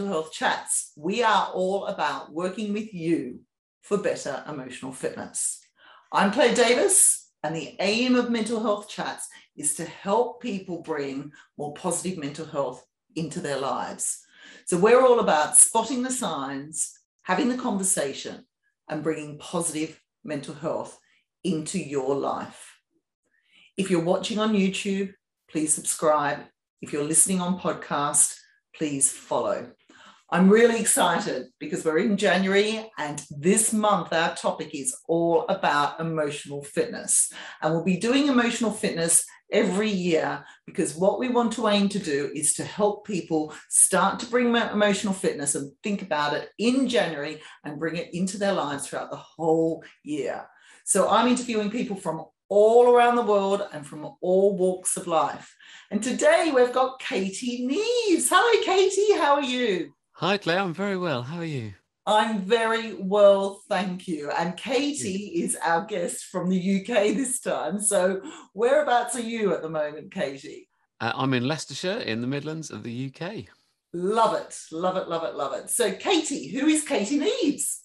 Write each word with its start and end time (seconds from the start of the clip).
Mental 0.00 0.22
Health 0.22 0.32
Chats, 0.32 0.92
we 0.96 1.22
are 1.22 1.50
all 1.52 1.84
about 1.84 2.32
working 2.32 2.72
with 2.72 2.94
you 2.94 3.40
for 3.82 3.98
better 3.98 4.42
emotional 4.48 4.92
fitness. 4.92 5.60
I'm 6.10 6.32
Claire 6.32 6.54
Davis, 6.54 7.30
and 7.42 7.54
the 7.54 7.76
aim 7.80 8.14
of 8.14 8.30
Mental 8.30 8.62
Health 8.62 8.88
Chats 8.88 9.28
is 9.58 9.74
to 9.74 9.84
help 9.84 10.40
people 10.40 10.80
bring 10.80 11.32
more 11.58 11.74
positive 11.74 12.16
mental 12.16 12.46
health 12.46 12.82
into 13.14 13.40
their 13.40 13.58
lives. 13.58 14.24
So 14.64 14.78
we're 14.78 15.04
all 15.04 15.20
about 15.20 15.58
spotting 15.58 16.02
the 16.02 16.10
signs, 16.10 16.94
having 17.24 17.50
the 17.50 17.58
conversation, 17.58 18.46
and 18.88 19.02
bringing 19.02 19.36
positive 19.36 20.00
mental 20.24 20.54
health 20.54 20.98
into 21.44 21.78
your 21.78 22.14
life. 22.14 22.78
If 23.76 23.90
you're 23.90 24.02
watching 24.02 24.38
on 24.38 24.54
YouTube, 24.54 25.12
please 25.50 25.74
subscribe. 25.74 26.38
If 26.80 26.90
you're 26.90 27.04
listening 27.04 27.42
on 27.42 27.60
podcast, 27.60 28.38
please 28.74 29.12
follow. 29.12 29.72
I'm 30.32 30.48
really 30.48 30.78
excited 30.78 31.48
because 31.58 31.84
we're 31.84 31.98
in 31.98 32.16
January 32.16 32.88
and 32.98 33.20
this 33.30 33.72
month 33.72 34.12
our 34.12 34.32
topic 34.36 34.72
is 34.76 34.96
all 35.08 35.44
about 35.48 35.98
emotional 35.98 36.62
fitness. 36.62 37.32
And 37.60 37.74
we'll 37.74 37.82
be 37.82 37.96
doing 37.96 38.28
emotional 38.28 38.70
fitness 38.70 39.24
every 39.50 39.90
year 39.90 40.44
because 40.66 40.94
what 40.94 41.18
we 41.18 41.28
want 41.28 41.52
to 41.54 41.66
aim 41.66 41.88
to 41.88 41.98
do 41.98 42.30
is 42.32 42.54
to 42.54 42.64
help 42.64 43.04
people 43.04 43.52
start 43.68 44.20
to 44.20 44.26
bring 44.26 44.54
emotional 44.54 45.14
fitness 45.14 45.56
and 45.56 45.72
think 45.82 46.02
about 46.02 46.34
it 46.34 46.50
in 46.58 46.88
January 46.88 47.40
and 47.64 47.80
bring 47.80 47.96
it 47.96 48.14
into 48.14 48.38
their 48.38 48.52
lives 48.52 48.86
throughout 48.86 49.10
the 49.10 49.16
whole 49.16 49.82
year. 50.04 50.46
So 50.84 51.08
I'm 51.08 51.26
interviewing 51.26 51.72
people 51.72 51.96
from 51.96 52.24
all 52.48 52.94
around 52.94 53.16
the 53.16 53.22
world 53.22 53.66
and 53.72 53.84
from 53.84 54.08
all 54.20 54.56
walks 54.56 54.96
of 54.96 55.08
life. 55.08 55.52
And 55.90 56.00
today 56.00 56.52
we've 56.54 56.72
got 56.72 57.00
Katie 57.00 57.66
Neves. 57.66 58.28
Hi, 58.30 58.64
Katie. 58.64 59.18
How 59.18 59.34
are 59.34 59.42
you? 59.42 59.92
Hi, 60.20 60.36
Claire. 60.36 60.58
I'm 60.58 60.74
very 60.74 60.98
well. 60.98 61.22
How 61.22 61.38
are 61.38 61.46
you? 61.46 61.72
I'm 62.04 62.40
very 62.40 62.92
well, 62.92 63.62
thank 63.70 64.06
you. 64.06 64.30
And 64.30 64.54
Katie 64.54 65.32
is 65.42 65.56
our 65.64 65.86
guest 65.86 66.26
from 66.26 66.50
the 66.50 66.80
UK 66.80 67.16
this 67.16 67.40
time. 67.40 67.80
So, 67.80 68.20
whereabouts 68.52 69.16
are 69.16 69.22
you 69.22 69.54
at 69.54 69.62
the 69.62 69.70
moment, 69.70 70.12
Katie? 70.12 70.68
Uh, 71.00 71.12
I'm 71.14 71.32
in 71.32 71.48
Leicestershire, 71.48 72.00
in 72.00 72.20
the 72.20 72.26
Midlands 72.26 72.70
of 72.70 72.82
the 72.82 73.06
UK. 73.06 73.46
Love 73.94 74.34
it, 74.34 74.60
love 74.70 74.98
it, 74.98 75.08
love 75.08 75.24
it, 75.24 75.36
love 75.36 75.54
it. 75.54 75.70
So, 75.70 75.90
Katie, 75.92 76.48
who 76.48 76.66
is 76.66 76.84
Katie 76.84 77.18
Neves? 77.18 77.78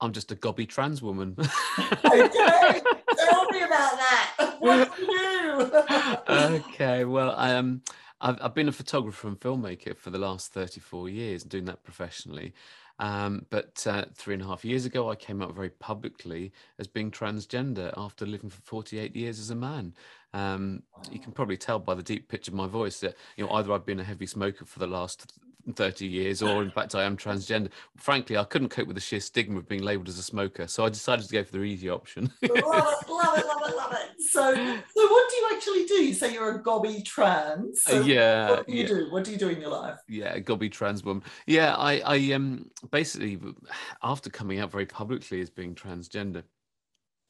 I'm 0.00 0.12
just 0.12 0.30
a 0.30 0.36
gobby 0.36 0.66
trans 0.66 1.02
woman. 1.02 1.34
okay, 2.04 2.80
tell 3.18 3.50
me 3.50 3.62
about 3.62 3.96
that. 3.98 4.56
What 4.60 4.96
do 4.96 5.02
you 5.02 5.08
do? 5.08 6.32
okay, 6.32 7.04
well, 7.04 7.34
I 7.36 7.50
am. 7.50 7.58
um, 7.58 7.82
I've, 8.20 8.38
I've 8.40 8.54
been 8.54 8.68
a 8.68 8.72
photographer 8.72 9.28
and 9.28 9.38
filmmaker 9.38 9.96
for 9.96 10.10
the 10.10 10.18
last 10.18 10.52
34 10.52 11.08
years, 11.08 11.44
doing 11.44 11.66
that 11.66 11.84
professionally. 11.84 12.54
Um, 12.98 13.44
but 13.50 13.86
uh, 13.86 14.06
three 14.14 14.34
and 14.34 14.42
a 14.42 14.46
half 14.46 14.64
years 14.64 14.86
ago, 14.86 15.10
I 15.10 15.16
came 15.16 15.42
out 15.42 15.54
very 15.54 15.68
publicly 15.68 16.52
as 16.78 16.86
being 16.86 17.10
transgender 17.10 17.92
after 17.96 18.24
living 18.24 18.48
for 18.48 18.62
48 18.62 19.14
years 19.14 19.38
as 19.38 19.50
a 19.50 19.54
man. 19.54 19.94
Um, 20.32 20.82
you 21.10 21.18
can 21.18 21.32
probably 21.32 21.58
tell 21.58 21.78
by 21.78 21.94
the 21.94 22.02
deep 22.02 22.28
pitch 22.28 22.48
of 22.48 22.54
my 22.54 22.66
voice 22.66 23.00
that 23.00 23.16
you 23.36 23.44
know 23.44 23.52
either 23.52 23.72
I've 23.72 23.86
been 23.86 24.00
a 24.00 24.04
heavy 24.04 24.26
smoker 24.26 24.64
for 24.64 24.78
the 24.78 24.86
last 24.86 25.32
30 25.74 26.06
years, 26.06 26.42
or 26.42 26.62
in 26.62 26.70
fact, 26.70 26.94
I 26.94 27.04
am 27.04 27.16
transgender. 27.16 27.70
Frankly, 27.96 28.36
I 28.36 28.44
couldn't 28.44 28.68
cope 28.68 28.86
with 28.86 28.96
the 28.96 29.00
sheer 29.00 29.20
stigma 29.20 29.58
of 29.58 29.68
being 29.68 29.82
labelled 29.82 30.08
as 30.08 30.18
a 30.18 30.22
smoker, 30.22 30.66
so 30.66 30.84
I 30.84 30.88
decided 30.88 31.26
to 31.26 31.32
go 31.32 31.44
for 31.44 31.52
the 31.52 31.62
easy 31.62 31.90
option. 31.90 32.32
love 32.42 32.50
it, 32.56 32.66
love 32.66 33.38
it, 33.38 33.46
love 33.46 33.68
it, 33.68 33.76
love 33.76 33.92
it. 33.92 34.22
So, 34.22 34.54
so 34.54 35.06
what 35.10 35.30
do 35.30 35.36
you 35.36 35.50
actually 35.54 35.86
do? 35.86 35.94
You 35.94 36.14
say 36.14 36.32
you're 36.32 36.56
a 36.56 36.62
gobby 36.62 37.02
trans. 37.02 37.82
So 37.82 38.00
uh, 38.00 38.04
yeah. 38.04 38.50
What 38.50 38.66
do 38.66 38.72
you 38.72 38.80
yeah. 38.82 38.86
do? 38.86 39.10
What 39.10 39.24
do 39.24 39.32
you 39.32 39.38
do 39.38 39.48
in 39.48 39.60
your 39.60 39.70
life? 39.70 39.98
Yeah, 40.08 40.38
gobby 40.38 40.68
trans 40.68 41.04
woman. 41.04 41.22
Yeah, 41.46 41.74
I, 41.74 42.00
I 42.00 42.32
um 42.32 42.70
basically 42.90 43.38
after 44.02 44.30
coming 44.30 44.60
out 44.60 44.70
very 44.70 44.86
publicly 44.86 45.40
as 45.40 45.50
being 45.50 45.74
transgender, 45.74 46.42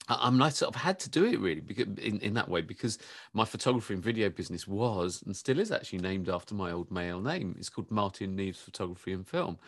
I, 0.09 0.29
am 0.29 0.41
I 0.41 0.51
sort 0.51 0.75
of 0.75 0.81
had 0.81 0.99
to 1.01 1.11
do 1.11 1.25
it 1.25 1.41
really 1.41 1.61
because 1.61 1.87
in, 1.99 2.21
in 2.21 2.35
that 2.35 2.49
way 2.49 2.61
because 2.61 2.99
my 3.33 3.45
photography 3.45 3.95
and 3.95 4.03
video 4.03 4.29
business 4.31 4.67
was 4.67 5.23
and 5.27 5.37
still 5.37 5.59
is 5.59 5.73
actually 5.73 6.01
named 6.01 6.29
after 6.29 6.55
my 6.55 6.71
old 6.71 6.91
male 6.91 7.21
name. 7.21 7.55
It's 7.59 7.69
called 7.69 7.91
Martin 7.91 8.37
Neves 8.37 8.57
Photography 8.57 9.13
and 9.13 9.27
Film. 9.27 9.59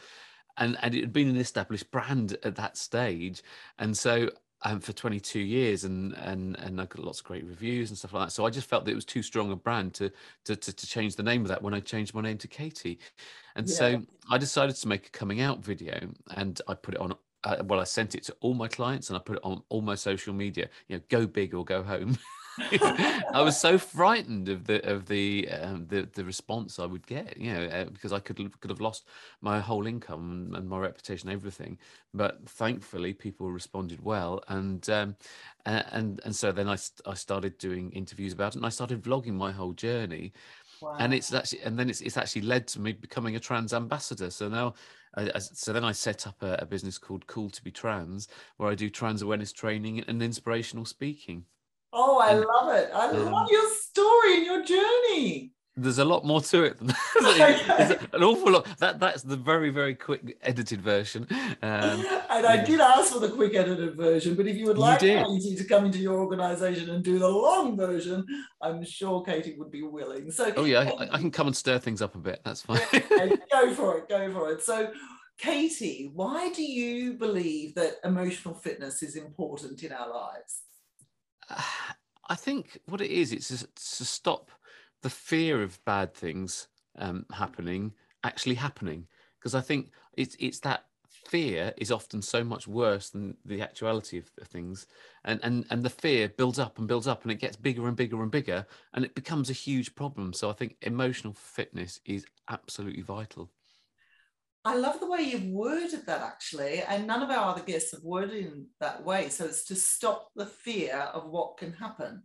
And, 0.56 0.76
and 0.82 0.94
it 0.94 1.00
had 1.00 1.12
been 1.12 1.28
an 1.28 1.36
established 1.36 1.90
brand 1.90 2.36
at 2.42 2.56
that 2.56 2.76
stage. 2.76 3.42
And 3.78 3.96
so 3.96 4.30
um, 4.62 4.80
for 4.80 4.92
22 4.92 5.38
years 5.38 5.84
and 5.84 6.14
and 6.14 6.58
and 6.58 6.80
I 6.80 6.86
got 6.86 7.04
lots 7.04 7.20
of 7.20 7.26
great 7.26 7.44
reviews 7.44 7.90
and 7.90 7.98
stuff 7.98 8.12
like 8.12 8.26
that. 8.26 8.32
So 8.32 8.44
I 8.44 8.50
just 8.50 8.68
felt 8.68 8.84
that 8.84 8.90
it 8.90 8.96
was 8.96 9.04
too 9.04 9.22
strong 9.22 9.52
a 9.52 9.56
brand 9.56 9.94
to 9.94 10.10
to 10.46 10.56
to, 10.56 10.72
to 10.72 10.86
change 10.86 11.16
the 11.16 11.22
name 11.22 11.42
of 11.42 11.48
that 11.48 11.62
when 11.62 11.74
I 11.74 11.80
changed 11.80 12.14
my 12.14 12.22
name 12.22 12.38
to 12.38 12.48
Katie. 12.48 12.98
And 13.54 13.68
yeah. 13.68 13.74
so 13.74 14.02
I 14.30 14.38
decided 14.38 14.76
to 14.76 14.88
make 14.88 15.06
a 15.06 15.10
coming 15.10 15.40
out 15.40 15.64
video 15.64 16.08
and 16.36 16.60
I 16.66 16.74
put 16.74 16.94
it 16.94 17.00
on 17.00 17.14
uh, 17.48 17.62
well, 17.64 17.80
I 17.80 17.84
sent 17.84 18.14
it 18.14 18.24
to 18.24 18.36
all 18.40 18.54
my 18.54 18.68
clients 18.68 19.08
and 19.08 19.16
I 19.16 19.20
put 19.20 19.36
it 19.36 19.44
on 19.44 19.62
all 19.70 19.80
my 19.80 19.94
social 19.94 20.34
media. 20.34 20.68
You 20.88 20.96
know, 20.96 21.02
go 21.08 21.26
big 21.26 21.54
or 21.54 21.64
go 21.64 21.82
home. 21.82 22.18
I 22.60 23.40
was 23.40 23.58
so 23.58 23.78
frightened 23.78 24.48
of 24.48 24.66
the 24.66 24.84
of 24.88 25.06
the 25.06 25.48
um, 25.50 25.86
the 25.86 26.08
the 26.12 26.24
response 26.24 26.78
I 26.78 26.86
would 26.86 27.06
get, 27.06 27.36
you 27.38 27.54
know, 27.54 27.64
uh, 27.66 27.84
because 27.84 28.12
I 28.12 28.18
could 28.18 28.60
could 28.60 28.70
have 28.70 28.80
lost 28.80 29.06
my 29.40 29.60
whole 29.60 29.86
income 29.86 30.52
and 30.54 30.68
my 30.68 30.78
reputation, 30.78 31.30
everything. 31.30 31.78
But 32.12 32.48
thankfully, 32.48 33.14
people 33.14 33.50
responded 33.50 34.02
well, 34.04 34.42
and 34.48 34.88
um, 34.90 35.16
and 35.66 36.20
and 36.24 36.34
so 36.34 36.52
then 36.52 36.68
I 36.68 36.76
I 37.06 37.14
started 37.14 37.56
doing 37.58 37.92
interviews 37.92 38.32
about 38.32 38.54
it, 38.54 38.56
and 38.56 38.66
I 38.66 38.70
started 38.70 39.02
vlogging 39.02 39.34
my 39.34 39.52
whole 39.52 39.72
journey. 39.72 40.32
Wow. 40.80 40.96
And 40.98 41.12
it's 41.14 41.32
actually, 41.32 41.62
and 41.62 41.78
then 41.78 41.88
it's 41.88 42.00
it's 42.00 42.16
actually 42.16 42.42
led 42.42 42.66
to 42.68 42.80
me 42.80 42.92
becoming 42.92 43.36
a 43.36 43.40
trans 43.40 43.72
ambassador. 43.72 44.30
So 44.30 44.48
now 44.48 44.74
I, 45.16 45.38
so 45.38 45.72
then 45.72 45.84
I 45.84 45.92
set 45.92 46.26
up 46.26 46.42
a, 46.42 46.58
a, 46.60 46.66
business 46.66 46.98
called 46.98 47.26
Cool 47.26 47.50
to 47.50 47.62
Be 47.62 47.70
Trans, 47.70 48.28
where 48.56 48.70
I 48.70 48.74
do 48.74 48.90
trans 48.90 49.22
awareness 49.22 49.52
training 49.52 50.00
and 50.00 50.22
inspirational 50.22 50.84
speaking. 50.84 51.44
Oh, 51.92 52.18
I 52.18 52.34
love 52.34 52.74
it! 52.76 52.90
I 52.94 53.08
um, 53.08 53.32
love 53.32 53.50
your 53.50 53.68
story 53.70 54.36
and 54.36 54.46
your 54.46 54.64
journey 54.64 55.52
there's 55.82 55.98
a 55.98 56.04
lot 56.04 56.24
more 56.24 56.40
to 56.40 56.64
it 56.64 56.78
than 56.78 56.88
that. 56.88 58.08
an 58.12 58.22
awful 58.22 58.52
lot. 58.52 58.66
That 58.78 58.98
that's 58.98 59.22
the 59.22 59.36
very 59.36 59.70
very 59.70 59.94
quick 59.94 60.36
edited 60.42 60.82
version. 60.82 61.26
Um, 61.30 61.38
and 62.30 62.46
I 62.46 62.64
did 62.64 62.80
ask 62.80 63.12
for 63.12 63.20
the 63.20 63.30
quick 63.30 63.54
edited 63.54 63.96
version, 63.96 64.34
but 64.34 64.46
if 64.46 64.56
you 64.56 64.66
would 64.66 64.78
like 64.78 65.00
Katie 65.00 65.56
to 65.56 65.64
come 65.64 65.86
into 65.86 65.98
your 65.98 66.18
organisation 66.18 66.90
and 66.90 67.04
do 67.04 67.18
the 67.18 67.28
long 67.28 67.76
version, 67.76 68.26
I'm 68.60 68.84
sure 68.84 69.22
Katie 69.22 69.56
would 69.58 69.70
be 69.70 69.82
willing. 69.82 70.30
So 70.30 70.52
oh 70.56 70.64
yeah, 70.64 70.90
I, 70.98 71.14
I 71.14 71.18
can 71.18 71.30
come 71.30 71.46
and 71.46 71.56
stir 71.56 71.78
things 71.78 72.02
up 72.02 72.14
a 72.14 72.18
bit. 72.18 72.40
That's 72.44 72.62
fine. 72.62 72.80
go 73.50 73.72
for 73.74 73.98
it. 73.98 74.08
Go 74.08 74.30
for 74.32 74.52
it. 74.52 74.62
So. 74.62 74.92
Katie, 75.40 76.10
why 76.12 76.50
do 76.50 76.64
you 76.64 77.12
believe 77.12 77.76
that 77.76 78.00
emotional 78.02 78.54
fitness 78.54 79.04
is 79.04 79.14
important 79.14 79.84
in 79.84 79.92
our 79.92 80.12
lives? 80.12 80.62
I 82.28 82.34
think 82.34 82.80
what 82.86 83.00
it 83.00 83.10
is, 83.10 83.32
it's 83.32 83.48
to 83.48 84.04
stop 84.04 84.50
the 85.02 85.10
fear 85.10 85.62
of 85.62 85.84
bad 85.84 86.14
things 86.14 86.68
um, 86.98 87.26
happening 87.32 87.92
actually 88.24 88.56
happening. 88.56 89.06
Because 89.38 89.54
I 89.54 89.60
think 89.60 89.90
it's 90.14 90.36
it's 90.38 90.60
that 90.60 90.84
fear 91.06 91.74
is 91.76 91.92
often 91.92 92.22
so 92.22 92.42
much 92.42 92.66
worse 92.66 93.10
than 93.10 93.36
the 93.44 93.60
actuality 93.60 94.18
of, 94.18 94.28
things. 94.48 94.86
And, 95.24 95.40
and 95.42 95.64
and 95.70 95.82
the 95.82 95.90
fear 95.90 96.28
builds 96.28 96.58
up 96.58 96.78
and 96.78 96.88
builds 96.88 97.06
up 97.06 97.22
and 97.22 97.32
it 97.32 97.40
gets 97.40 97.56
bigger 97.56 97.86
and 97.86 97.96
bigger 97.96 98.22
and 98.22 98.30
bigger 98.30 98.66
and 98.94 99.04
it 99.04 99.14
becomes 99.14 99.50
a 99.50 99.54
huge 99.54 99.94
problem. 99.94 100.32
So 100.32 100.50
i 100.50 100.52
think 100.52 100.76
emotional 100.82 101.34
fitness 101.34 102.00
is 102.04 102.26
absolutely 102.48 103.02
vital. 103.02 103.50
I 104.64 104.74
love 104.74 105.00
the 105.00 105.08
way 105.08 105.22
you've 105.22 105.46
worded 105.46 106.04
that 106.06 106.20
actually 106.20 106.82
and 106.82 107.06
none 107.06 107.22
of 107.22 107.30
our 107.30 107.52
other 107.52 107.62
guests 107.62 107.92
have 107.92 108.02
worded 108.02 108.44
in 108.44 108.66
that 108.80 109.04
way. 109.04 109.28
So 109.28 109.44
it's 109.44 109.64
to 109.66 109.76
stop 109.76 110.30
the 110.34 110.46
fear 110.46 110.96
of 111.14 111.26
what 111.26 111.58
can 111.58 111.72
happen. 111.72 112.22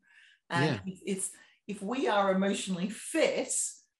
And 0.49 0.81
yeah. 0.85 0.93
it's 1.05 1.31
if 1.67 1.81
we 1.81 2.07
are 2.07 2.33
emotionally 2.33 2.89
fit, 2.89 3.53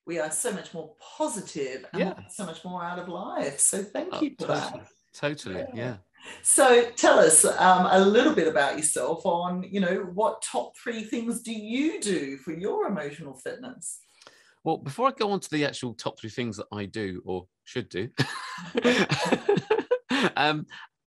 we 0.06 0.20
are 0.20 0.32
so 0.32 0.52
much 0.52 0.74
more 0.74 0.94
positive 1.18 1.86
and 1.94 2.00
yeah. 2.02 2.14
so 2.30 2.46
much 2.46 2.64
more 2.66 2.84
out 2.84 3.00
of 3.00 3.08
life. 3.08 3.60
So 3.60 3.84
thank 3.84 4.10
oh, 4.12 4.22
you 4.22 4.32
for 4.40 4.48
totally. 4.48 4.80
that. 4.80 4.88
Totally, 5.14 5.60
yeah. 5.60 5.68
yeah. 5.74 5.96
So 6.42 6.90
tell 6.96 7.20
us 7.20 7.46
um, 7.46 7.88
a 7.90 8.00
little 8.00 8.34
bit 8.34 8.48
about 8.48 8.78
yourself 8.78 9.26
on, 9.26 9.64
you 9.64 9.80
know, 9.80 10.10
what 10.14 10.42
top 10.42 10.74
three 10.82 11.04
things 11.04 11.42
do 11.42 11.54
you 11.54 12.00
do 12.02 12.38
for 12.38 12.54
your 12.54 12.88
emotional 12.88 13.36
fitness? 13.36 14.00
Well, 14.64 14.78
before 14.78 15.10
I 15.10 15.12
go 15.12 15.32
on 15.32 15.42
to 15.42 15.50
the 15.50 15.66
actual 15.66 15.94
top 15.94 16.20
three 16.20 16.30
things 16.30 16.58
that 16.58 16.68
I 16.72 16.86
do 16.86 17.22
or 17.26 17.48
should 17.66 17.90
do, 17.90 18.10
um, 20.38 20.66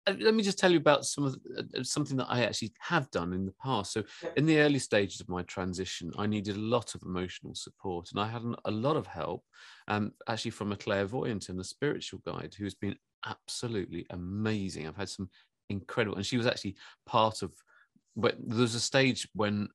let 0.06 0.34
me 0.34 0.42
just 0.42 0.58
tell 0.58 0.70
you 0.70 0.78
about 0.78 1.04
some 1.04 1.24
of 1.24 1.36
uh, 1.58 1.82
something 1.82 2.16
that 2.18 2.26
I 2.28 2.44
actually 2.44 2.72
have 2.80 3.10
done 3.10 3.32
in 3.32 3.46
the 3.46 3.54
past. 3.62 3.92
So, 3.92 4.02
in 4.36 4.46
the 4.46 4.58
early 4.58 4.78
stages 4.78 5.20
of 5.20 5.28
my 5.28 5.42
transition, 5.42 6.12
I 6.18 6.26
needed 6.26 6.56
a 6.56 6.60
lot 6.60 6.94
of 6.94 7.02
emotional 7.02 7.54
support, 7.54 8.10
and 8.10 8.20
I 8.20 8.28
had 8.28 8.42
a 8.64 8.70
lot 8.70 8.96
of 8.96 9.06
help, 9.06 9.44
um, 9.88 10.12
actually 10.28 10.50
from 10.50 10.72
a 10.72 10.76
clairvoyant 10.76 11.48
and 11.48 11.58
a 11.60 11.64
spiritual 11.64 12.20
guide 12.26 12.54
who's 12.56 12.74
been 12.74 12.96
absolutely 13.26 14.06
amazing. 14.10 14.86
I've 14.86 14.96
had 14.96 15.08
some 15.08 15.30
incredible, 15.70 16.16
and 16.16 16.26
she 16.26 16.36
was 16.36 16.46
actually 16.46 16.76
part 17.06 17.42
of. 17.42 17.52
But 18.16 18.36
there 18.46 18.60
was 18.60 18.76
a 18.76 18.80
stage 18.80 19.28
when 19.34 19.68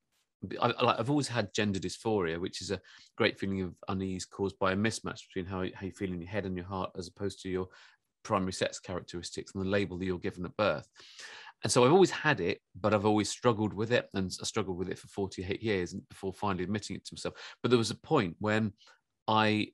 I, 0.60 0.68
like 0.82 0.98
I've 0.98 1.10
always 1.10 1.28
had 1.28 1.52
gender 1.52 1.78
dysphoria, 1.78 2.38
which 2.38 2.62
is 2.62 2.70
a 2.70 2.80
great 3.16 3.38
feeling 3.38 3.62
of 3.62 3.74
unease 3.88 4.24
caused 4.24 4.58
by 4.58 4.72
a 4.72 4.76
mismatch 4.76 5.26
between 5.28 5.44
how, 5.44 5.64
how 5.74 5.86
you 5.86 5.92
feel 5.92 6.12
in 6.12 6.20
your 6.20 6.30
head 6.30 6.46
and 6.46 6.56
your 6.56 6.66
heart, 6.66 6.90
as 6.96 7.08
opposed 7.08 7.42
to 7.42 7.48
your 7.48 7.68
primary 8.22 8.52
sex 8.52 8.78
characteristics 8.78 9.52
and 9.54 9.64
the 9.64 9.68
label 9.68 9.98
that 9.98 10.04
you're 10.04 10.18
given 10.18 10.44
at 10.44 10.56
birth. 10.56 10.86
And 11.62 11.70
so 11.70 11.84
I've 11.84 11.92
always 11.92 12.10
had 12.10 12.40
it, 12.40 12.60
but 12.80 12.94
I've 12.94 13.04
always 13.04 13.28
struggled 13.28 13.74
with 13.74 13.92
it, 13.92 14.08
and 14.14 14.32
I 14.40 14.44
struggled 14.44 14.78
with 14.78 14.88
it 14.88 14.98
for 14.98 15.08
48 15.08 15.62
years 15.62 15.94
before 16.08 16.32
finally 16.32 16.64
admitting 16.64 16.96
it 16.96 17.04
to 17.06 17.14
myself. 17.14 17.34
But 17.62 17.70
there 17.70 17.78
was 17.78 17.90
a 17.90 17.96
point 17.96 18.36
when 18.38 18.72
I 19.28 19.68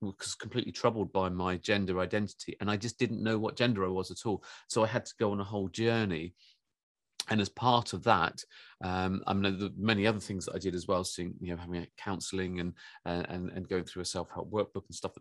was 0.00 0.34
completely 0.34 0.72
troubled 0.72 1.12
by 1.12 1.28
my 1.30 1.56
gender 1.56 1.98
identity, 1.98 2.56
and 2.60 2.70
I 2.70 2.76
just 2.76 2.98
didn't 2.98 3.22
know 3.22 3.38
what 3.38 3.56
gender 3.56 3.84
I 3.84 3.88
was 3.88 4.12
at 4.12 4.24
all. 4.24 4.44
So 4.68 4.84
I 4.84 4.86
had 4.86 5.04
to 5.06 5.14
go 5.18 5.32
on 5.32 5.40
a 5.40 5.44
whole 5.44 5.68
journey 5.68 6.34
and 7.30 7.40
as 7.40 7.48
part 7.48 7.92
of 7.92 8.02
that, 8.04 8.42
um, 8.82 9.22
I 9.26 9.34
mean, 9.34 9.58
the 9.58 9.72
many 9.76 10.06
other 10.06 10.18
things 10.18 10.46
that 10.46 10.54
I 10.54 10.58
did 10.58 10.74
as 10.74 10.88
well, 10.88 11.04
seeing, 11.04 11.34
you 11.40 11.54
know, 11.54 11.60
having 11.60 11.82
a 11.82 11.86
counselling 11.96 12.60
and, 12.60 12.72
and 13.04 13.50
and 13.50 13.68
going 13.68 13.84
through 13.84 14.02
a 14.02 14.06
self 14.06 14.28
help 14.32 14.50
workbook 14.50 14.86
and 14.88 14.94
stuff 14.94 15.12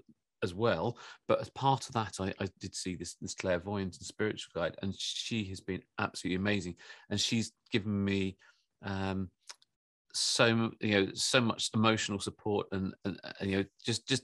as 0.44 0.54
well. 0.54 0.98
But 1.28 1.42
as 1.42 1.50
part 1.50 1.88
of 1.88 1.94
that, 1.94 2.16
I, 2.20 2.34
I 2.44 2.48
did 2.60 2.76
see 2.76 2.96
this 2.96 3.16
this 3.22 3.34
clairvoyant 3.34 3.98
and 3.98 4.06
spiritual 4.06 4.52
guide, 4.56 4.76
and 4.82 4.94
she 4.98 5.44
has 5.46 5.60
been 5.60 5.82
absolutely 6.00 6.38
amazing, 6.38 6.76
and 7.10 7.20
she's 7.20 7.52
given 7.72 8.04
me 8.04 8.38
um, 8.84 9.30
so 10.14 10.72
you 10.80 11.06
know 11.06 11.08
so 11.14 11.40
much 11.40 11.70
emotional 11.74 12.20
support 12.20 12.68
and, 12.72 12.94
and, 13.06 13.20
and 13.40 13.50
you 13.50 13.58
know 13.58 13.66
just 13.86 14.08
just 14.08 14.24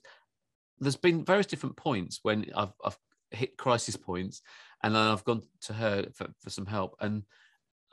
there's 0.80 0.96
been 0.96 1.26
various 1.26 1.48
different 1.48 1.78
points 1.78 2.20
when 2.24 2.46
I've 2.56 2.74
I've 2.84 2.98
hit 3.32 3.58
crisis 3.58 3.96
points, 3.96 4.42
and 4.84 4.96
then 4.96 5.02
I've 5.02 5.24
gone 5.24 5.44
to 5.62 5.74
her 5.74 6.06
for, 6.14 6.28
for 6.42 6.50
some 6.50 6.66
help 6.66 6.96
and 7.00 7.24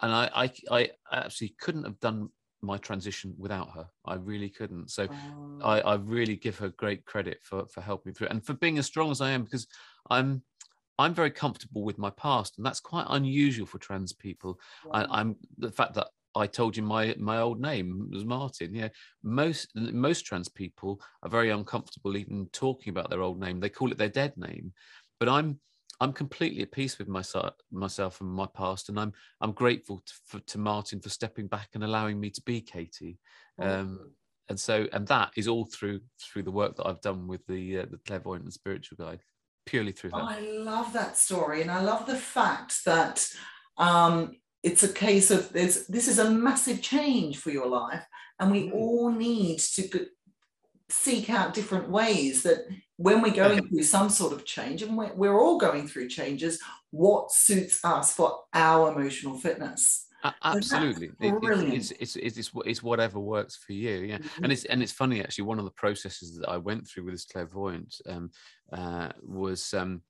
and 0.03 0.13
I, 0.13 0.29
I, 0.35 0.53
I 0.71 0.91
actually 1.13 1.55
couldn't 1.61 1.85
have 1.85 2.01
done 2.01 2.31
my 2.65 2.79
transition 2.79 3.35
without 3.39 3.71
her. 3.75 3.87
I 4.05 4.15
really 4.15 4.49
couldn't. 4.49 4.91
So 4.91 5.09
oh. 5.11 5.59
I, 5.63 5.81
I 5.81 5.95
really 5.95 6.37
give 6.37 6.59
her 6.59 6.69
great 6.71 7.05
credit 7.05 7.39
for 7.43 7.67
for 7.67 7.81
helping 7.81 8.11
me 8.11 8.15
through 8.15 8.29
and 8.29 8.45
for 8.45 8.55
being 8.55 8.79
as 8.79 8.87
strong 8.87 9.11
as 9.11 9.21
I 9.21 9.31
am 9.31 9.45
because 9.45 9.67
I'm 10.11 10.43
I'm 10.99 11.15
very 11.15 11.31
comfortable 11.31 11.83
with 11.83 11.99
my 11.99 12.11
past, 12.11 12.57
and 12.57 12.67
that's 12.67 12.81
quite 12.81 13.07
unusual 13.09 13.67
for 13.67 13.79
trans 13.79 14.13
people. 14.13 14.61
Wow. 14.85 15.07
I, 15.11 15.21
am 15.21 15.37
the 15.59 15.73
fact 15.73 15.95
that 15.95 16.09
I 16.37 16.47
told 16.47 16.77
you 16.77 16.83
my 16.83 17.15
my 17.19 17.39
old 17.39 17.61
name 17.61 18.09
was 18.13 18.25
Martin. 18.25 18.75
Yeah, 18.75 18.89
most 19.23 19.71
most 19.75 20.23
trans 20.23 20.49
people 20.49 21.01
are 21.23 21.29
very 21.29 21.51
uncomfortable 21.51 22.17
even 22.17 22.49
talking 22.53 22.91
about 22.91 23.11
their 23.11 23.23
old 23.23 23.41
name. 23.41 23.61
They 23.61 23.69
call 23.69 23.91
it 23.91 23.99
their 23.99 24.09
dead 24.09 24.35
name, 24.37 24.73
but 25.19 25.29
I'm 25.29 25.61
I'm 26.01 26.13
completely 26.13 26.63
at 26.63 26.73
peace 26.73 26.99
with 26.99 27.09
myself, 27.09 27.55
myself 27.71 28.21
and 28.21 28.31
my 28.31 28.47
past, 28.55 28.89
and 28.89 28.99
I'm 28.99 29.13
I'm 29.41 29.53
grateful 29.53 30.03
to, 30.05 30.13
for, 30.27 30.41
to 30.41 30.59
Martin 30.59 31.01
for 31.01 31.09
stepping 31.09 31.47
back 31.47 31.71
and 31.75 31.85
allowing 31.85 32.19
me 32.21 32.31
to 32.31 32.43
be 32.43 32.61
Katie. 32.61 33.19
Um, 33.61 34.13
and 34.49 34.59
so, 34.59 34.87
and 34.93 35.07
that 35.09 35.31
is 35.37 35.49
all 35.49 35.65
through 35.65 36.01
through 36.21 36.43
the 36.43 36.51
work 36.51 36.77
that 36.77 36.87
I've 36.87 37.01
done 37.01 37.27
with 37.27 37.47
the 37.47 37.81
uh, 37.81 37.87
the 37.91 37.99
clairvoyant 38.07 38.45
and 38.45 38.53
spiritual 38.53 38.99
guide, 38.99 39.21
purely 39.67 39.93
through 39.93 40.11
that. 40.11 40.23
I 40.23 40.41
love 40.41 40.93
that 40.93 41.17
story, 41.17 41.63
and 41.63 41.71
I 41.71 41.81
love 41.83 42.07
the 42.07 42.17
fact 42.17 42.85
that 42.85 43.27
um, 43.79 44.37
it's 44.63 44.83
a 44.83 44.93
case 44.93 45.31
of 45.31 45.53
this. 45.53 45.87
This 45.89 46.09
is 46.09 46.19
a 46.19 46.31
massive 46.31 46.83
change 46.83 47.39
for 47.39 47.51
your 47.51 47.69
life, 47.69 48.05
and 48.39 48.51
we 48.51 48.69
mm. 48.69 48.75
all 48.75 49.11
need 49.11 49.61
to 49.61 50.07
seek 50.89 51.31
out 51.31 51.55
different 51.55 51.89
ways 51.89 52.43
that 52.43 52.67
when 52.97 53.23
we're 53.23 53.33
going 53.33 53.67
through 53.67 53.83
some 53.83 54.09
sort 54.09 54.33
of 54.33 54.45
change, 54.45 54.83
and 54.83 54.97
we're, 54.97 55.15
we're 55.15 55.41
all 55.41 55.59
going 55.59 55.89
through 55.89 56.09
changes, 56.09 56.61
what 56.91 57.33
suits 57.33 57.85
us 57.85 58.15
for 58.15 58.41
our 58.53 58.93
emotional 58.93 59.37
fitness? 59.37 60.07
absolutely. 60.43 61.11
It, 61.21 61.35
it's, 61.43 61.91
it's, 61.91 62.17
it's, 62.17 62.37
it's, 62.39 62.51
it's 62.65 62.83
whatever 62.83 63.21
works 63.21 63.57
for 63.57 63.75
you 63.75 63.97
yeah. 63.97 64.17
Mm-hmm. 64.17 64.45
and 64.45 64.53
it's 64.55 64.65
and 64.65 64.83
it's 64.83 64.91
funny 64.91 65.21
actually 65.21 65.45
one 65.45 65.59
of 65.59 65.67
the 65.67 65.71
processes 65.73 66.39
that 66.39 66.49
i 66.49 66.57
went 66.57 66.89
through 66.89 67.05
with 67.05 67.13
this 67.13 67.27
clairvoyant 67.27 67.95
um, 68.09 68.31
uh, 68.73 69.11
was 69.23 69.75
um, 69.75 70.01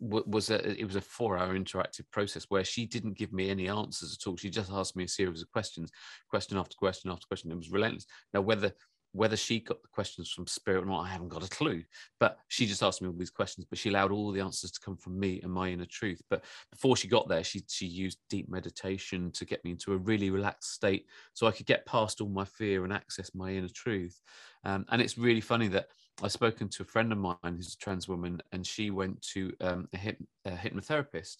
was 0.00 0.50
a 0.50 0.80
it 0.80 0.84
was 0.84 0.96
a 0.96 1.00
four 1.00 1.36
hour 1.38 1.58
interactive 1.58 2.04
process 2.10 2.46
where 2.48 2.64
she 2.64 2.86
didn't 2.86 3.18
give 3.18 3.32
me 3.32 3.50
any 3.50 3.68
answers 3.68 4.16
at 4.18 4.28
all. 4.28 4.36
She 4.36 4.50
just 4.50 4.70
asked 4.70 4.96
me 4.96 5.04
a 5.04 5.08
series 5.08 5.42
of 5.42 5.50
questions 5.50 5.90
question 6.28 6.58
after 6.58 6.76
question 6.76 7.10
after 7.10 7.26
question. 7.26 7.50
It 7.50 7.56
was 7.56 7.70
relentless. 7.70 8.06
Now 8.32 8.42
whether 8.42 8.72
whether 9.14 9.36
she 9.36 9.60
got 9.60 9.80
the 9.80 9.88
questions 9.88 10.28
from 10.28 10.44
spirit 10.48 10.82
or 10.82 10.86
not, 10.86 11.04
I 11.04 11.08
haven't 11.08 11.28
got 11.28 11.46
a 11.46 11.48
clue. 11.48 11.84
But 12.18 12.36
she 12.48 12.66
just 12.66 12.82
asked 12.82 13.00
me 13.00 13.06
all 13.06 13.14
these 13.16 13.30
questions, 13.30 13.64
but 13.70 13.78
she 13.78 13.88
allowed 13.88 14.10
all 14.10 14.32
the 14.32 14.40
answers 14.40 14.72
to 14.72 14.80
come 14.80 14.96
from 14.96 15.18
me 15.18 15.40
and 15.42 15.52
my 15.52 15.68
inner 15.70 15.86
truth. 15.86 16.20
But 16.28 16.44
before 16.72 16.96
she 16.96 17.06
got 17.06 17.28
there, 17.28 17.44
she 17.44 17.62
she 17.68 17.86
used 17.86 18.18
deep 18.28 18.48
meditation 18.48 19.30
to 19.32 19.44
get 19.44 19.64
me 19.64 19.70
into 19.70 19.92
a 19.92 19.98
really 19.98 20.30
relaxed 20.30 20.72
state, 20.72 21.06
so 21.32 21.46
I 21.46 21.52
could 21.52 21.66
get 21.66 21.86
past 21.86 22.20
all 22.20 22.28
my 22.28 22.44
fear 22.44 22.82
and 22.82 22.92
access 22.92 23.34
my 23.34 23.52
inner 23.52 23.68
truth. 23.68 24.20
Um, 24.64 24.84
and 24.90 25.00
it's 25.00 25.16
really 25.16 25.40
funny 25.40 25.68
that 25.68 25.86
I've 26.22 26.32
spoken 26.32 26.68
to 26.70 26.82
a 26.82 26.86
friend 26.86 27.12
of 27.12 27.18
mine 27.18 27.36
who's 27.44 27.74
a 27.74 27.78
trans 27.78 28.08
woman, 28.08 28.40
and 28.50 28.66
she 28.66 28.90
went 28.90 29.22
to 29.32 29.52
um, 29.60 29.88
a, 29.94 29.96
hyp- 29.96 30.26
a 30.44 30.50
hypnotherapist, 30.50 31.36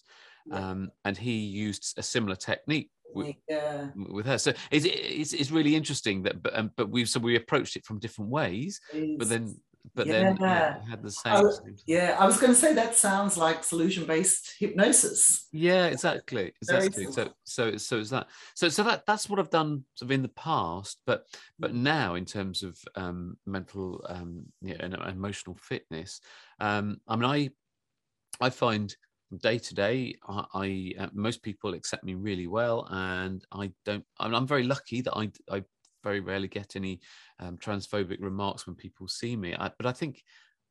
um, 0.51 0.91
and 1.03 1.17
he 1.17 1.33
used 1.33 1.95
a 1.97 2.03
similar 2.03 2.35
technique 2.35 2.89
with, 3.13 3.35
yeah. 3.47 3.87
with 3.95 4.25
her. 4.25 4.37
So 4.37 4.53
it's, 4.71 4.85
it's, 4.85 5.33
it's 5.33 5.51
really 5.51 5.75
interesting 5.75 6.23
that, 6.23 6.41
but 6.41 6.57
um, 6.57 6.71
but 6.75 6.89
we've 6.89 7.09
so 7.09 7.19
we 7.19 7.35
approached 7.35 7.75
it 7.75 7.85
from 7.85 7.99
different 7.99 8.29
ways, 8.29 8.79
it's, 8.93 9.17
but 9.17 9.29
then 9.29 9.55
but 9.93 10.07
yeah. 10.07 10.13
then 10.13 10.37
yeah, 10.41 10.77
had 10.89 11.03
the 11.03 11.11
same, 11.11 11.43
was. 11.43 11.61
Yeah, 11.85 12.15
I 12.19 12.25
was 12.25 12.37
going 12.39 12.53
to 12.53 12.59
say 12.59 12.73
that 12.73 12.95
sounds 12.95 13.37
like 13.37 13.63
solution-based 13.63 14.55
hypnosis. 14.59 15.47
Yeah, 15.51 15.85
exactly, 15.87 16.53
exactly. 16.61 17.05
So 17.11 17.29
so 17.43 17.77
so 17.77 17.97
is 17.97 18.09
that 18.09 18.27
so 18.55 18.69
so 18.69 18.83
that 18.83 19.05
that's 19.05 19.29
what 19.29 19.39
I've 19.39 19.49
done 19.49 19.83
sort 19.95 20.07
of 20.07 20.11
in 20.11 20.21
the 20.21 20.29
past, 20.29 20.99
but 21.05 21.25
but 21.59 21.71
mm. 21.71 21.77
now 21.77 22.15
in 22.15 22.25
terms 22.25 22.63
of 22.63 22.77
um, 22.95 23.37
mental 23.45 24.03
um, 24.09 24.45
yeah, 24.61 24.77
and 24.79 24.95
emotional 24.95 25.55
fitness, 25.55 26.19
um, 26.59 26.99
I 27.07 27.15
mean 27.15 27.25
I 27.25 27.49
I 28.41 28.49
find 28.49 28.95
day 29.39 29.57
to 29.59 29.75
day, 29.75 30.15
I, 30.27 30.45
I 30.53 31.03
uh, 31.03 31.09
most 31.13 31.41
people 31.41 31.73
accept 31.73 32.03
me 32.03 32.13
really 32.15 32.47
well, 32.47 32.87
and 32.89 33.43
I 33.51 33.71
don't. 33.83 34.05
I'm, 34.19 34.33
I'm 34.35 34.47
very 34.47 34.63
lucky 34.63 35.01
that 35.01 35.13
I 35.15 35.31
I 35.51 35.63
very 36.03 36.19
rarely 36.19 36.47
get 36.47 36.75
any 36.75 36.99
um, 37.39 37.57
transphobic 37.57 38.17
remarks 38.19 38.67
when 38.67 38.75
people 38.75 39.07
see 39.07 39.35
me. 39.35 39.55
I, 39.55 39.71
but 39.77 39.87
I 39.87 39.91
think 39.91 40.23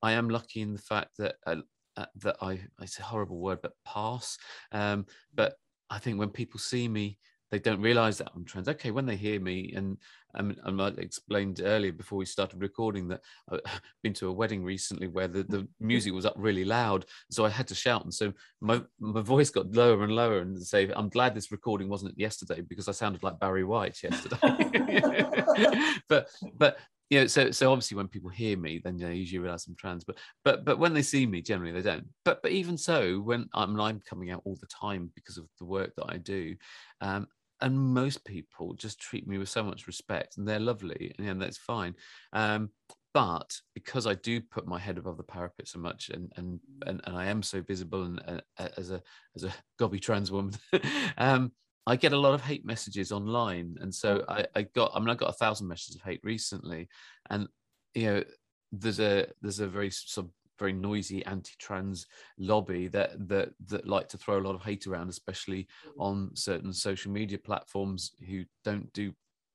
I 0.02 0.12
am 0.12 0.28
lucky 0.28 0.60
in 0.60 0.72
the 0.72 0.78
fact 0.78 1.16
that 1.18 1.36
uh, 1.46 1.56
uh, 1.96 2.06
that 2.16 2.36
I 2.40 2.60
it's 2.80 2.98
a 2.98 3.02
horrible 3.02 3.38
word, 3.38 3.58
but 3.62 3.72
pass. 3.84 4.38
Um, 4.72 5.06
but 5.34 5.54
I 5.90 5.98
think 5.98 6.18
when 6.18 6.30
people 6.30 6.60
see 6.60 6.88
me, 6.88 7.18
they 7.50 7.58
don't 7.58 7.80
realize 7.80 8.18
that 8.18 8.30
I'm 8.34 8.44
trans. 8.44 8.68
Okay, 8.68 8.90
when 8.90 9.06
they 9.06 9.16
hear 9.16 9.40
me, 9.40 9.72
and 9.76 9.96
um, 10.34 10.56
and 10.64 10.82
I 10.82 10.88
explained 10.98 11.60
earlier 11.62 11.92
before 11.92 12.18
we 12.18 12.24
started 12.24 12.60
recording 12.60 13.08
that 13.08 13.20
I've 13.50 13.60
been 14.02 14.12
to 14.14 14.28
a 14.28 14.32
wedding 14.32 14.64
recently 14.64 15.06
where 15.06 15.28
the, 15.28 15.44
the 15.44 15.68
music 15.80 16.12
was 16.12 16.26
up 16.26 16.34
really 16.36 16.64
loud, 16.64 17.06
so 17.30 17.44
I 17.44 17.50
had 17.50 17.68
to 17.68 17.74
shout, 17.74 18.04
and 18.04 18.12
so 18.12 18.32
my 18.60 18.82
my 18.98 19.20
voice 19.20 19.50
got 19.50 19.72
lower 19.72 20.02
and 20.02 20.14
lower, 20.14 20.40
and 20.40 20.60
say, 20.60 20.90
"I'm 20.94 21.08
glad 21.08 21.34
this 21.34 21.52
recording 21.52 21.88
wasn't 21.88 22.18
yesterday 22.18 22.60
because 22.60 22.88
I 22.88 22.92
sounded 22.92 23.22
like 23.22 23.38
Barry 23.38 23.64
White 23.64 24.02
yesterday." 24.02 24.38
but 26.08 26.28
but 26.56 26.78
you 27.10 27.20
know, 27.20 27.26
so 27.26 27.50
so 27.50 27.70
obviously 27.70 27.96
when 27.96 28.08
people 28.08 28.30
hear 28.30 28.56
me, 28.56 28.80
then 28.82 28.96
they 28.96 29.14
usually 29.14 29.38
realize 29.38 29.66
I'm 29.66 29.76
trans. 29.76 30.04
But 30.04 30.18
but 30.44 30.64
but 30.64 30.78
when 30.78 30.94
they 30.94 31.02
see 31.02 31.26
me, 31.26 31.42
generally 31.42 31.72
they 31.72 31.82
don't. 31.82 32.06
But 32.24 32.42
but 32.42 32.52
even 32.52 32.78
so, 32.78 33.20
when 33.20 33.48
I'm 33.54 33.78
I'm 33.80 34.00
coming 34.00 34.30
out 34.30 34.42
all 34.44 34.56
the 34.60 34.66
time 34.66 35.10
because 35.14 35.38
of 35.38 35.46
the 35.58 35.66
work 35.66 35.92
that 35.96 36.06
I 36.08 36.16
do, 36.16 36.56
um, 37.00 37.28
and 37.60 37.78
most 37.78 38.24
people 38.24 38.74
just 38.74 39.00
treat 39.00 39.26
me 39.26 39.38
with 39.38 39.48
so 39.48 39.62
much 39.62 39.86
respect 39.86 40.36
and 40.36 40.46
they're 40.46 40.60
lovely 40.60 41.14
and, 41.18 41.40
that's 41.40 41.58
fine 41.58 41.94
um, 42.32 42.70
but 43.12 43.56
because 43.74 44.06
I 44.06 44.14
do 44.14 44.40
put 44.40 44.66
my 44.66 44.78
head 44.78 44.98
above 44.98 45.16
the 45.16 45.22
parapet 45.22 45.68
so 45.68 45.78
much 45.78 46.10
and 46.10 46.32
and 46.36 46.60
and, 46.86 47.00
and 47.04 47.16
I 47.16 47.26
am 47.26 47.42
so 47.42 47.62
visible 47.62 48.02
and 48.02 48.20
uh, 48.58 48.68
as 48.76 48.90
a 48.90 49.00
as 49.36 49.44
a 49.44 49.54
gobby 49.78 49.98
trans 49.98 50.30
woman 50.30 50.54
um, 51.18 51.52
I 51.86 51.96
get 51.96 52.12
a 52.12 52.18
lot 52.18 52.34
of 52.34 52.40
hate 52.40 52.64
messages 52.64 53.12
online 53.12 53.76
and 53.80 53.94
so 53.94 54.24
I, 54.28 54.46
I 54.54 54.62
got 54.62 54.92
I 54.94 55.00
mean 55.00 55.10
I 55.10 55.14
got 55.14 55.30
a 55.30 55.34
thousand 55.34 55.68
messages 55.68 55.96
of 55.96 56.02
hate 56.02 56.20
recently 56.22 56.88
and 57.30 57.48
you 57.94 58.06
know 58.06 58.24
there's 58.72 59.00
a 59.00 59.26
there's 59.42 59.60
a 59.60 59.68
very 59.68 59.90
sort 59.90 60.26
of 60.26 60.32
very 60.58 60.72
noisy 60.72 61.24
anti-trans 61.26 62.06
lobby 62.38 62.88
that 62.88 63.28
that 63.28 63.50
that 63.66 63.86
like 63.86 64.08
to 64.08 64.18
throw 64.18 64.38
a 64.38 64.46
lot 64.46 64.54
of 64.54 64.62
hate 64.62 64.86
around, 64.86 65.08
especially 65.08 65.66
on 65.98 66.30
certain 66.34 66.72
social 66.72 67.10
media 67.10 67.38
platforms 67.38 68.12
who 68.28 68.44
don't 68.64 68.92
do 68.92 69.12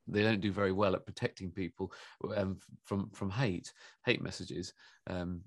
they 0.07 0.23
don't 0.23 0.41
do 0.41 0.51
very 0.51 0.71
well 0.71 0.95
at 0.95 1.05
protecting 1.05 1.51
people 1.51 1.91
um, 2.35 2.57
from 2.85 3.09
from 3.11 3.29
hate 3.29 3.71
hate 4.05 4.21
messages. 4.21 4.73
Um, 5.07 5.41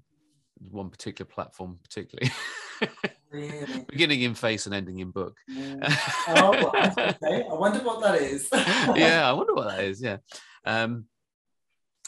one 0.71 0.91
particular 0.91 1.29
platform, 1.29 1.79
particularly. 1.83 2.31
Really? 3.33 3.87
Beginning 3.89 4.23
in 4.23 4.35
face 4.35 4.67
and 4.67 4.75
ending 4.75 4.99
in 4.99 5.11
book. 5.11 5.37
Yeah. 5.49 5.77
Oh, 6.29 6.69
okay. 6.69 7.45
I 7.51 7.55
wonder 7.55 7.81
what 7.81 8.01
that 8.03 8.21
is. 8.21 8.49
yeah, 8.53 9.29
I 9.29 9.33
wonder 9.33 9.55
what 9.55 9.69
that 9.69 9.85
is. 9.85 10.01
Yeah. 10.01 10.19
Um, 10.65 11.07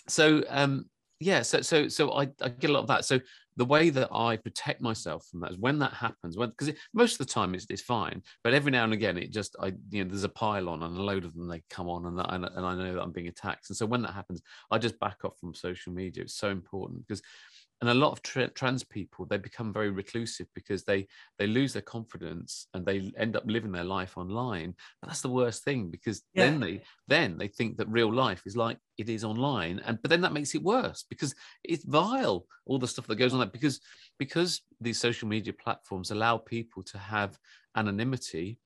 so 0.09 0.45
um, 0.49 0.87
yeah, 1.21 1.43
so 1.43 1.63
so 1.63 1.89
so 1.89 2.13
I, 2.13 2.29
I 2.41 2.49
get 2.49 2.71
a 2.71 2.73
lot 2.73 2.81
of 2.81 2.89
that. 2.89 3.05
So 3.05 3.21
the 3.57 3.65
way 3.65 3.91
that 3.91 4.09
I 4.13 4.37
protect 4.37 4.81
myself 4.81 5.27
from 5.31 5.41
that 5.41 5.53
is 5.53 5.59
when 5.59 5.79
that 5.79 5.93
happens, 5.95 6.37
when 6.37 6.51
because 6.51 6.73
most 6.93 7.13
of 7.21 7.27
the 7.27 7.33
time 7.33 7.55
it's, 7.55 7.67
it's 7.71 7.83
fine, 7.83 8.23
but 8.43 8.53
every 8.53 8.71
now 8.71 8.85
and 8.85 8.93
again 8.93 9.17
it 9.17 9.33
just 9.33 9.57
I 9.61 9.73
you 9.91 10.05
know 10.05 10.11
there's 10.11 10.25
a 10.25 10.29
pile 10.29 10.69
on 10.69 10.83
and 10.83 10.97
a 10.97 11.03
load 11.03 11.25
of 11.25 11.35
them 11.35 11.49
they 11.49 11.63
come 11.71 11.89
on 11.89 12.07
and 12.07 12.19
that, 12.19 12.33
and, 12.33 12.45
and 12.45 12.67
I 12.67 12.75
know 12.75 12.95
that 12.95 13.03
I'm 13.03 13.13
being 13.13 13.29
attacked, 13.29 13.71
and 13.71 13.77
so 13.77 13.87
when 13.87 14.03
that 14.03 14.13
happens, 14.13 14.43
I 14.71 14.79
just 14.79 14.99
back 15.01 15.25
off 15.25 15.39
from 15.39 15.55
social 15.55 15.93
media. 15.93 16.25
It's 16.25 16.35
so 16.35 16.51
important 16.51 17.07
because 17.07 17.23
and 17.85 17.99
a 17.99 18.01
lot 18.01 18.13
of 18.13 18.23
tra- 18.23 18.49
trans 18.49 18.83
people 18.83 19.27
they 19.27 19.37
become 19.37 19.73
very 19.73 19.91
reclusive 19.91 20.47
because 20.55 20.85
they 20.85 21.07
they 21.39 21.47
lose 21.47 21.75
their 21.75 21.83
confidence 21.83 22.67
and 22.73 22.87
they 22.87 23.13
end 23.19 23.37
up 23.37 23.43
living 23.47 23.73
their 23.73 23.85
life 23.85 24.17
online 24.17 24.75
but 25.01 25.09
that's 25.09 25.21
the 25.21 25.29
worst 25.29 25.65
thing 25.65 25.91
because 25.91 26.23
yeah. 26.33 26.47
then 26.47 26.61
they 26.61 26.83
then 27.09 27.37
they 27.37 27.49
think 27.49 27.77
that 27.77 27.89
real 27.89 28.13
life 28.13 28.43
is 28.47 28.57
like 28.57 28.79
it 28.97 29.11
is 29.11 29.23
online 29.23 29.81
and 29.85 29.99
but 30.01 30.11
then 30.11 30.23
that 30.23 30.33
makes 30.33 30.55
it 30.55 30.63
worse 30.63 31.05
because 31.11 31.35
it's 31.63 31.85
vile 31.85 32.47
all 32.65 32.79
the 32.79 32.89
stuff 32.89 33.07
that 33.07 33.17
goes 33.17 33.35
on 33.35 33.41
that 33.41 33.53
because 33.53 33.81
because 34.19 34.63
these 34.81 34.99
social 34.99 35.29
media 35.29 35.53
platforms 35.53 36.11
allow 36.11 36.39
people 36.39 36.83
to 36.83 36.97
have 36.97 37.39
anonymity 37.77 38.59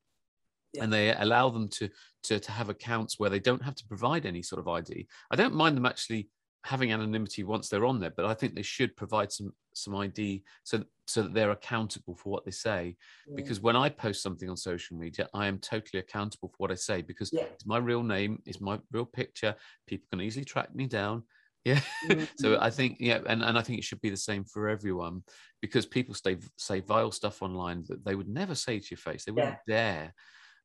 yeah. 0.74 0.84
and 0.84 0.92
they 0.92 1.12
allow 1.14 1.48
them 1.50 1.66
to, 1.66 1.88
to 2.22 2.38
to 2.38 2.52
have 2.52 2.68
accounts 2.68 3.18
where 3.18 3.30
they 3.30 3.40
don't 3.40 3.62
have 3.62 3.74
to 3.74 3.86
provide 3.86 4.26
any 4.26 4.42
sort 4.42 4.60
of 4.60 4.68
id 4.68 5.08
i 5.32 5.34
don't 5.34 5.54
mind 5.54 5.76
them 5.76 5.86
actually 5.86 6.28
having 6.64 6.92
anonymity 6.92 7.44
once 7.44 7.68
they're 7.68 7.86
on 7.86 8.00
there, 8.00 8.12
but 8.14 8.26
I 8.26 8.34
think 8.34 8.54
they 8.54 8.62
should 8.62 8.96
provide 8.96 9.32
some 9.32 9.52
some 9.74 9.94
ID 9.94 10.42
so 10.64 10.82
so 11.06 11.22
that 11.22 11.32
they're 11.32 11.52
accountable 11.52 12.14
for 12.14 12.30
what 12.30 12.44
they 12.44 12.50
say. 12.50 12.96
Yeah. 13.26 13.34
Because 13.36 13.60
when 13.60 13.76
I 13.76 13.88
post 13.88 14.22
something 14.22 14.50
on 14.50 14.56
social 14.56 14.96
media, 14.96 15.28
I 15.32 15.46
am 15.46 15.58
totally 15.58 16.00
accountable 16.00 16.48
for 16.48 16.56
what 16.58 16.70
I 16.70 16.74
say 16.74 17.02
because 17.02 17.30
yeah. 17.32 17.44
it's 17.44 17.66
my 17.66 17.78
real 17.78 18.02
name, 18.02 18.42
it's 18.44 18.60
my 18.60 18.78
real 18.92 19.06
picture. 19.06 19.54
People 19.86 20.06
can 20.10 20.20
easily 20.20 20.44
track 20.44 20.74
me 20.74 20.86
down. 20.86 21.24
Yeah. 21.64 21.80
Mm-hmm. 22.08 22.24
so 22.38 22.58
I 22.58 22.70
think 22.70 22.96
yeah, 22.98 23.18
and, 23.26 23.42
and 23.42 23.58
I 23.58 23.62
think 23.62 23.78
it 23.78 23.84
should 23.84 24.00
be 24.00 24.08
the 24.08 24.16
same 24.16 24.44
for 24.44 24.68
everyone 24.68 25.22
because 25.60 25.84
people 25.84 26.14
stay 26.14 26.38
say 26.56 26.80
vile 26.80 27.10
stuff 27.10 27.42
online 27.42 27.84
that 27.88 28.04
they 28.06 28.14
would 28.14 28.28
never 28.28 28.54
say 28.54 28.78
to 28.78 28.86
your 28.90 28.98
face. 28.98 29.24
They 29.24 29.32
wouldn't 29.32 29.58
yeah. 29.66 29.74
dare. 29.74 30.14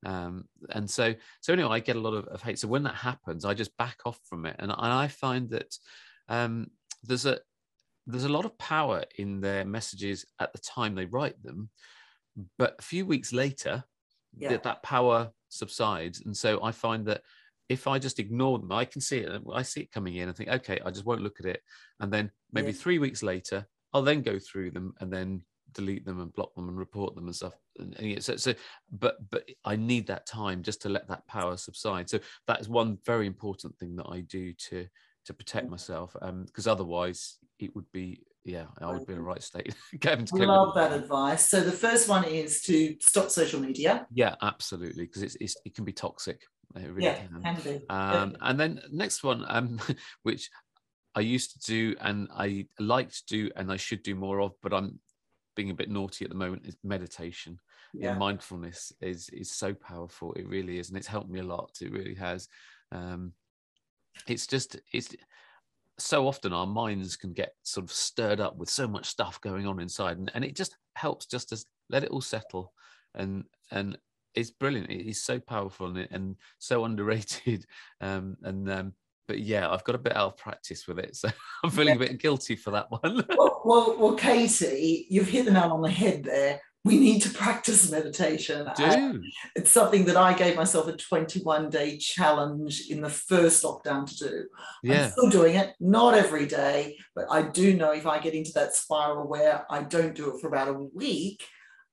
Um, 0.06 0.46
and 0.70 0.90
so, 0.90 1.14
so 1.42 1.54
anyway, 1.54 1.70
I 1.70 1.80
get 1.80 1.96
a 1.96 2.02
lot 2.02 2.14
of, 2.14 2.26
of, 2.28 2.42
hate. 2.42 2.60
So 2.60 2.68
when 2.68 2.84
that 2.84 2.96
happens, 2.96 3.46
I 3.46 3.54
just 3.54 3.76
back 3.78 4.00
off 4.06 4.20
from 4.26 4.46
it, 4.46 4.56
and, 4.60 4.72
and 4.72 4.94
I 4.94 5.08
find 5.08 5.50
that 5.52 5.76
um, 6.30 6.68
there's 7.04 7.26
a 7.26 7.40
there's 8.06 8.26
a 8.26 8.30
lot 8.30 8.46
of 8.46 8.58
power 8.58 9.04
in 9.18 9.40
their 9.40 9.64
messages 9.64 10.26
at 10.40 10.52
the 10.52 10.60
time 10.60 10.94
they 10.94 11.06
write 11.06 11.42
them, 11.42 11.70
but 12.58 12.76
a 12.80 12.82
few 12.82 13.06
weeks 13.06 13.32
later, 13.32 13.84
yeah. 14.38 14.50
that, 14.50 14.64
that 14.64 14.84
power 14.84 15.32
subsides, 15.50 16.22
and 16.26 16.36
so 16.36 16.62
I 16.64 16.72
find 16.72 17.06
that 17.08 17.22
if 17.70 17.88
I 17.88 17.98
just 17.98 18.20
ignore 18.20 18.60
them, 18.60 18.72
I 18.72 18.86
can 18.86 19.02
see 19.02 19.20
it. 19.20 19.42
I 19.54 19.62
see 19.62 19.82
it 19.82 19.92
coming 19.92 20.18
in 20.18 20.28
and 20.28 20.38
think, 20.38 20.50
okay, 20.50 20.80
I 20.86 20.92
just 20.92 21.06
won't 21.06 21.22
look 21.22 21.38
at 21.40 21.46
it. 21.46 21.62
And 22.00 22.12
then 22.12 22.30
maybe 22.52 22.68
yeah. 22.68 22.78
three 22.78 23.00
weeks 23.00 23.24
later, 23.24 23.66
I'll 23.94 24.02
then 24.02 24.22
go 24.22 24.38
through 24.38 24.72
them 24.72 24.94
and 25.00 25.12
then 25.12 25.44
delete 25.74 26.06
them 26.06 26.20
and 26.22 26.34
block 26.34 26.54
them 26.56 26.70
and 26.70 26.78
report 26.78 27.16
them 27.16 27.26
and 27.26 27.36
stuff. 27.36 27.54
And, 27.78 27.96
and 28.00 28.24
so, 28.24 28.36
so, 28.36 28.54
but 28.92 29.18
but 29.30 29.50
I 29.66 29.76
need 29.76 30.08
that 30.08 30.26
time 30.26 30.64
just 30.64 30.82
to 30.84 30.90
let 30.90 31.08
that 31.08 31.28
power 31.28 31.58
subside. 31.58 32.10
So 32.10 32.20
that 32.48 32.62
is 32.62 32.70
one 32.70 32.98
very 33.06 33.28
important 33.28 33.78
thing 33.78 33.96
that 33.98 34.08
I 34.10 34.22
do 34.22 34.54
to 34.70 34.88
to 35.26 35.34
protect 35.34 35.70
myself, 35.70 36.16
because 36.46 36.68
um, 36.68 36.72
otherwise 36.72 37.38
it 37.60 37.74
would 37.76 37.90
be 37.92 38.24
yeah, 38.46 38.66
I 38.82 38.92
would 38.92 39.08
be 39.08 39.14
in 39.14 39.20
the 39.20 39.26
right 39.26 39.42
state. 39.42 39.74
I 40.06 40.16
love 40.34 40.76
that 40.76 40.92
advice. 40.92 41.48
So 41.48 41.62
the 41.62 41.72
first 41.72 42.10
one 42.10 42.26
is 42.26 42.62
to 42.64 42.96
stop 43.00 43.30
social 43.30 43.62
media. 43.62 44.06
Yeah, 44.14 44.36
absolutely, 44.42 45.06
because 45.06 45.24
it's, 45.24 45.38
it's, 45.40 45.56
it 45.64 45.74
can 45.74 45.86
be 45.86 45.94
toxic. 45.94 46.42
It 46.76 46.92
really 46.92 47.06
yeah, 47.06 47.20
can. 47.44 47.56
can 47.56 47.82
um, 47.90 48.36
and 48.42 48.60
then 48.60 48.82
next 48.92 49.24
one, 49.24 49.46
um, 49.48 49.80
which 50.24 50.50
I 51.16 51.22
used 51.22 51.54
to 51.54 51.60
do 51.72 51.96
and 52.02 52.28
I 52.36 52.68
like 52.80 53.12
to 53.12 53.24
do 53.28 53.52
and 53.56 53.72
I 53.72 53.78
should 53.78 54.04
do 54.04 54.16
more 54.16 54.42
of, 54.42 54.54
but 54.62 54.74
I'm 54.74 55.00
being 55.56 55.70
a 55.70 55.76
bit 55.76 55.90
naughty 55.90 56.26
at 56.26 56.30
the 56.30 56.38
moment 56.38 56.66
is 56.66 56.78
meditation. 56.84 57.60
Yeah. 57.94 58.12
and 58.12 58.20
mindfulness 58.20 58.92
is 59.02 59.30
is 59.30 59.52
so 59.52 59.74
powerful 59.74 60.34
it 60.34 60.48
really 60.48 60.80
is 60.80 60.90
and 60.90 60.98
it's 60.98 61.08
helped 61.08 61.30
me 61.30 61.40
a 61.40 61.44
lot 61.44 61.78
it 61.82 61.92
really 61.92 62.16
has. 62.16 62.48
Um 62.92 63.34
it's 64.28 64.48
just 64.48 64.78
it's 64.92 65.16
so 66.00 66.28
often 66.28 66.54
our 66.54 66.66
minds 66.66 67.16
can 67.16 67.34
get 67.34 67.54
sort 67.64 67.84
of 67.84 67.92
stirred 67.92 68.40
up 68.40 68.58
with 68.58 68.70
so 68.70 68.88
much 68.88 69.06
stuff 69.06 69.40
going 69.42 69.68
on 69.68 69.80
inside 69.80 70.18
and, 70.18 70.32
and 70.34 70.44
it 70.44 70.56
just 70.56 70.76
helps 70.96 71.28
just 71.28 71.50
to 71.50 71.66
let 71.90 72.04
it 72.04 72.10
all 72.10 72.22
settle 72.22 72.74
and 73.14 73.44
and 73.72 73.98
it's 74.34 74.50
brilliant 74.50 74.90
it 74.90 75.08
is 75.08 75.24
so 75.24 75.40
powerful 75.40 75.86
and, 75.86 76.08
and 76.10 76.36
so 76.58 76.86
underrated. 76.86 77.66
Um 78.02 78.38
and 78.44 78.70
um 78.70 78.94
but 79.28 79.40
yeah, 79.40 79.70
I've 79.70 79.84
got 79.84 79.96
a 79.96 80.00
bit 80.00 80.16
out 80.16 80.34
of 80.34 80.38
practice 80.38 80.88
with 80.88 81.00
it, 81.00 81.16
so 81.16 81.30
I'm 81.64 81.70
feeling 81.70 82.00
yeah. 82.00 82.06
a 82.06 82.08
bit 82.08 82.20
guilty 82.20 82.56
for 82.56 82.72
that 82.72 82.92
one. 82.92 83.26
well, 83.38 83.62
well, 83.66 83.96
well, 83.98 84.16
Katie, 84.16 85.08
you've 85.10 85.30
hit 85.30 85.46
the 85.46 85.52
nail 85.52 85.72
on 85.72 85.82
the 85.82 85.90
head 85.90 86.24
there. 86.24 86.60
We 86.86 87.00
need 87.00 87.22
to 87.22 87.30
practice 87.30 87.90
meditation. 87.90 88.68
Do. 88.76 89.22
it's 89.56 89.72
something 89.72 90.04
that 90.06 90.18
I 90.18 90.34
gave 90.34 90.58
myself 90.58 90.90
a 90.90 90.98
21 90.98 91.70
day 91.70 91.98
challenge 91.98 92.90
in 92.90 93.00
the 93.00 93.10
first 93.10 93.64
lockdown 93.64 94.06
to 94.06 94.28
do. 94.28 94.46
Yeah. 94.84 95.06
I'm 95.06 95.12
still 95.12 95.30
doing 95.30 95.56
it, 95.56 95.76
not 95.80 96.14
every 96.14 96.46
day, 96.46 96.98
but 97.16 97.28
I 97.32 97.44
do 97.44 97.74
know 97.78 97.94
if 97.94 98.06
I 98.06 98.20
get 98.20 98.34
into 98.34 98.52
that 98.56 98.76
spiral 98.76 99.30
where 99.30 99.66
I 99.70 99.84
don't 99.84 100.14
do 100.14 100.36
it 100.36 100.42
for 100.42 100.48
about 100.48 100.68
a 100.68 100.74
week, 100.74 101.46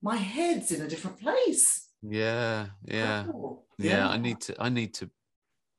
my 0.03 0.17
head's 0.17 0.73
in 0.73 0.83
a 0.83 0.89
different 0.89 1.21
place. 1.21 1.89
Yeah, 2.03 2.67
yeah. 2.85 3.27
Oh, 3.33 3.63
yeah. 3.79 3.91
yeah. 3.91 4.09
I 4.09 4.17
need 4.17 4.41
to 4.41 4.57
I 4.59 4.71
need 4.71 4.95
to 4.95 5.11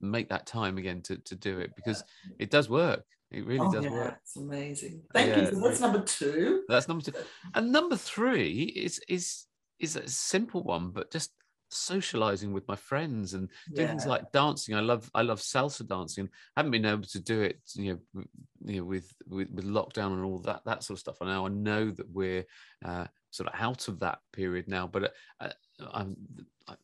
make 0.01 0.29
that 0.29 0.45
time 0.45 0.77
again 0.77 1.01
to, 1.03 1.17
to 1.17 1.35
do 1.35 1.59
it 1.59 1.75
because 1.75 2.03
it 2.39 2.49
does 2.49 2.69
work. 2.69 3.03
It 3.31 3.45
really 3.45 3.65
oh, 3.65 3.71
does 3.71 3.85
yeah, 3.85 3.91
work. 3.91 4.17
It's 4.23 4.35
amazing. 4.35 5.01
Thank 5.13 5.29
yeah. 5.29 5.41
you. 5.41 5.51
So 5.51 5.61
that's 5.61 5.79
number 5.79 6.01
two. 6.01 6.63
That's 6.67 6.87
number 6.87 7.03
two. 7.03 7.13
And 7.53 7.71
number 7.71 7.95
three 7.95 8.63
is 8.63 8.99
is 9.07 9.45
is 9.79 9.95
a 9.95 10.07
simple 10.07 10.63
one, 10.63 10.91
but 10.91 11.11
just 11.11 11.31
socializing 11.69 12.51
with 12.51 12.67
my 12.67 12.75
friends 12.75 13.33
and 13.33 13.49
doing 13.73 13.87
yeah. 13.87 13.87
things 13.87 14.05
like 14.05 14.31
dancing. 14.31 14.75
I 14.75 14.81
love 14.81 15.09
I 15.13 15.21
love 15.21 15.39
salsa 15.39 15.87
dancing. 15.87 16.29
I 16.55 16.59
haven't 16.59 16.71
been 16.71 16.85
able 16.85 17.03
to 17.03 17.19
do 17.19 17.41
it, 17.41 17.59
you 17.75 17.93
know, 18.15 18.23
you 18.65 18.77
know, 18.79 18.85
with 18.85 19.11
with, 19.27 19.49
with 19.49 19.65
lockdown 19.65 20.13
and 20.13 20.25
all 20.25 20.39
that 20.39 20.63
that 20.65 20.83
sort 20.83 20.95
of 20.95 20.99
stuff. 20.99 21.21
And 21.21 21.29
now 21.29 21.45
I 21.45 21.49
know 21.49 21.89
that 21.91 22.09
we're 22.11 22.45
uh, 22.83 23.07
sort 23.31 23.49
of 23.49 23.59
out 23.59 23.87
of 23.87 23.99
that 23.99 24.19
period 24.33 24.67
now, 24.67 24.87
but 24.87 25.13
uh, 25.39 25.49
I'm, 25.91 26.15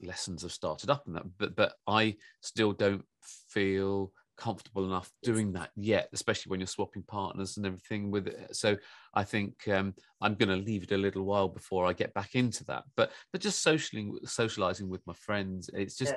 lessons 0.01 0.41
have 0.41 0.51
started 0.51 0.89
up 0.89 1.05
and 1.05 1.15
that, 1.15 1.25
but 1.37 1.55
but 1.55 1.73
I 1.87 2.15
still 2.41 2.73
don't 2.73 3.05
feel 3.21 4.11
comfortable 4.37 4.85
enough 4.85 5.11
doing 5.23 5.51
that 5.53 5.71
yet, 5.75 6.09
especially 6.13 6.51
when 6.51 6.59
you're 6.59 6.67
swapping 6.67 7.03
partners 7.03 7.57
and 7.57 7.65
everything 7.65 8.11
with 8.11 8.27
it. 8.27 8.55
So 8.55 8.77
I 9.13 9.23
think 9.23 9.67
um, 9.67 9.93
I'm 10.21 10.35
going 10.35 10.49
to 10.49 10.63
leave 10.65 10.83
it 10.83 10.91
a 10.91 10.97
little 10.97 11.23
while 11.23 11.49
before 11.49 11.85
I 11.85 11.93
get 11.93 12.13
back 12.13 12.35
into 12.35 12.63
that. 12.65 12.83
But 12.95 13.11
but 13.31 13.41
just 13.41 13.61
socially 13.61 14.11
socializing 14.25 14.89
with 14.89 15.05
my 15.05 15.13
friends, 15.13 15.69
it's 15.73 15.97
just 15.97 16.13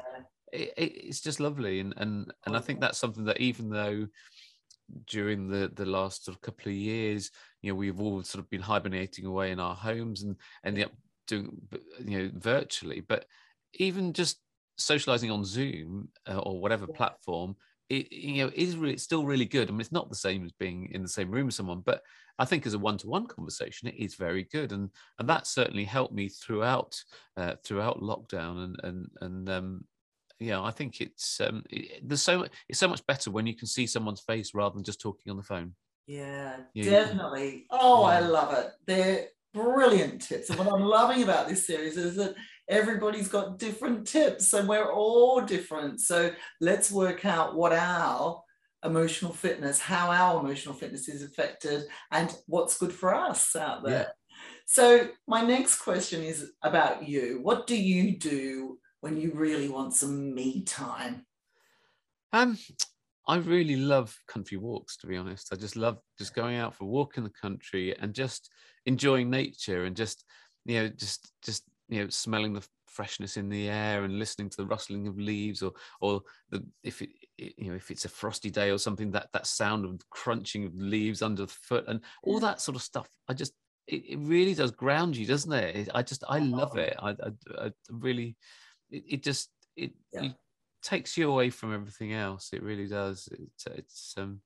yeah. 0.53 0.71
it, 0.77 0.93
it's 0.95 1.21
just 1.21 1.41
lovely, 1.41 1.81
and 1.81 1.95
and 1.97 2.33
and 2.47 2.57
I 2.57 2.61
think 2.61 2.81
that's 2.81 2.99
something 2.99 3.25
that 3.25 3.41
even 3.41 3.71
though 3.71 4.07
during 5.07 5.49
the 5.49 5.71
the 5.75 5.87
last 5.87 6.25
sort 6.25 6.37
of 6.37 6.43
couple 6.43 6.71
of 6.71 6.77
years, 6.77 7.31
you 7.63 7.71
know, 7.71 7.77
we've 7.77 8.01
all 8.01 8.23
sort 8.23 8.43
of 8.43 8.51
been 8.51 8.61
hibernating 8.61 9.27
away 9.27 9.51
in 9.51 9.61
our 9.61 9.75
homes 9.75 10.23
and 10.23 10.37
ending 10.65 10.85
up 10.85 10.93
doing 11.27 11.57
you 12.05 12.19
know 12.19 12.31
virtually, 12.35 13.01
but 13.01 13.27
even 13.75 14.13
just 14.13 14.39
socializing 14.77 15.31
on 15.31 15.45
Zoom 15.45 16.09
uh, 16.29 16.39
or 16.39 16.61
whatever 16.61 16.87
yeah. 16.89 16.97
platform, 16.97 17.57
it 17.89 18.11
you 18.13 18.45
know 18.45 18.53
is 18.55 18.77
really 18.77 18.97
still 18.97 19.25
really 19.25 19.45
good. 19.45 19.69
I 19.69 19.73
mean, 19.73 19.81
it's 19.81 19.93
not 19.93 20.09
the 20.09 20.17
same 20.17 20.45
as 20.45 20.53
being 20.53 20.91
in 20.93 21.03
the 21.03 21.09
same 21.09 21.31
room 21.31 21.47
with 21.47 21.55
someone, 21.55 21.83
but 21.85 22.03
I 22.39 22.45
think 22.45 22.67
as 22.67 22.75
a 22.75 22.79
one-to-one 22.79 23.27
conversation, 23.27 23.89
it 23.89 23.97
is 23.97 24.15
very 24.15 24.45
good, 24.45 24.73
and 24.73 24.91
and 25.19 25.29
that 25.29 25.47
certainly 25.47 25.85
helped 25.85 26.15
me 26.15 26.29
throughout 26.29 26.97
uh, 27.37 27.55
throughout 27.65 28.01
lockdown, 28.01 28.65
and 28.65 28.77
and 28.83 29.11
and 29.21 29.49
um, 29.51 29.85
yeah, 30.41 30.63
I 30.63 30.71
think 30.71 31.01
it's 31.01 31.41
um, 31.41 31.63
it, 31.71 32.01
there's 32.03 32.23
so 32.23 32.47
it's 32.69 32.79
so 32.79 32.89
much 32.89 33.07
better 33.07 33.31
when 33.31 33.47
you 33.47 33.55
can 33.55 33.69
see 33.69 33.87
someone's 33.87 34.23
face 34.23 34.55
rather 34.55 34.75
than 34.75 34.85
just 34.85 35.01
talking 35.01 35.31
on 35.31 35.37
the 35.37 35.43
phone. 35.43 35.75
Yeah, 36.07 36.57
yeah. 36.75 36.91
definitely. 36.91 37.67
Oh, 37.71 38.09
yeah. 38.09 38.17
I 38.17 38.21
love 38.21 38.55
it. 38.55 38.73
They're 38.87 39.27
brilliant 39.53 40.23
tips, 40.23 40.49
and 40.49 40.59
what 40.59 40.73
I'm 40.73 40.83
loving 40.83 41.23
about 41.23 41.47
this 41.47 41.67
series 41.67 41.97
is 41.97 42.17
that 42.17 42.35
everybody's 42.69 43.29
got 43.29 43.59
different 43.59 44.07
tips 44.07 44.53
and 44.53 44.69
we're 44.69 44.93
all 44.93 45.41
different. 45.41 46.01
So 46.01 46.31
let's 46.61 46.91
work 46.91 47.25
out 47.25 47.57
what 47.57 47.73
our 47.73 48.43
emotional 48.85 49.33
fitness, 49.33 49.81
how 49.81 50.11
our 50.11 50.41
emotional 50.41 50.75
fitness 50.75 51.09
is 51.09 51.23
affected, 51.23 51.85
and 52.13 52.35
what's 52.47 52.79
good 52.79 52.93
for 52.93 53.15
us 53.15 53.55
out 53.57 53.85
there. 53.85 53.93
Yeah. 53.93 54.09
So, 54.67 55.09
my 55.27 55.43
next 55.43 55.81
question 55.81 56.23
is 56.23 56.53
about 56.63 57.07
you. 57.07 57.41
What 57.43 57.67
do 57.67 57.77
you 57.77 58.17
do 58.17 58.79
when 59.01 59.17
you 59.17 59.33
really 59.35 59.69
want 59.69 59.95
some 59.95 60.35
me 60.35 60.63
time? 60.63 61.27
Um, 62.33 62.59
I 63.27 63.37
really 63.37 63.77
love 63.77 64.17
country 64.29 64.59
walks, 64.59 64.97
to 64.99 65.07
be 65.07 65.17
honest. 65.17 65.49
I 65.53 65.57
just 65.57 65.77
love 65.77 65.99
just 66.19 66.35
going 66.35 66.57
out 66.57 66.75
for 66.75 66.85
a 66.85 66.89
walk 66.89 67.17
in 67.17 67.25
the 67.25 67.31
country 67.31 67.97
and 67.99 68.15
just 68.15 68.51
enjoying 68.87 69.31
nature 69.31 69.85
and 69.85 69.97
just, 69.97 70.25
you 70.65 70.81
know, 70.81 70.89
just 70.89 71.33
just 71.43 71.65
you 71.89 72.03
know 72.03 72.09
smelling 72.09 72.55
the 72.55 72.67
freshness 72.87 73.37
in 73.37 73.49
the 73.49 73.69
air 73.69 74.05
and 74.05 74.19
listening 74.19 74.49
to 74.49 74.57
the 74.57 74.67
rustling 74.67 75.07
of 75.07 75.19
leaves 75.19 75.63
or 75.63 75.73
or 76.01 76.23
the 76.51 76.65
if 76.83 77.03
it, 77.03 77.11
you 77.39 77.69
know 77.69 77.75
if 77.75 77.91
it's 77.91 78.05
a 78.05 78.09
frosty 78.09 78.51
day 78.51 78.71
or 78.71 78.79
something 78.79 79.11
that 79.11 79.29
that 79.33 79.47
sound 79.47 79.85
of 79.85 80.01
crunching 80.11 80.65
of 80.65 80.75
leaves 80.75 81.23
under 81.23 81.43
the 81.43 81.53
foot 81.53 81.85
and 81.89 82.01
all 82.23 82.41
that 82.41 82.61
sort 82.61 82.77
of 82.77 82.83
stuff 82.83 83.09
i 83.29 83.35
just 83.35 83.53
it, 83.87 84.03
it 84.09 84.19
really 84.21 84.55
does 84.55 84.71
ground 84.71 85.17
you 85.17 85.27
doesn't 85.27 85.53
it 85.53 85.89
i 85.95 86.03
just 86.03 86.25
i 86.29 86.39
love 86.39 86.77
it 86.77 86.97
i 87.01 87.11
i, 87.11 87.67
I 87.67 87.71
really 87.91 88.37
it, 88.91 89.05
it, 89.09 89.23
just 89.23 89.51
it, 89.77 89.93
yeah. 90.13 90.25
it 90.25 90.33
takes 90.83 91.17
you 91.17 91.31
away 91.31 91.51
from 91.51 91.75
everything 91.75 92.13
else. 92.13 92.51
It 92.53 92.63
really 92.63 92.87
does. 92.87 93.29
It, 93.33 93.41
it's 93.77 94.15
um 94.17 94.41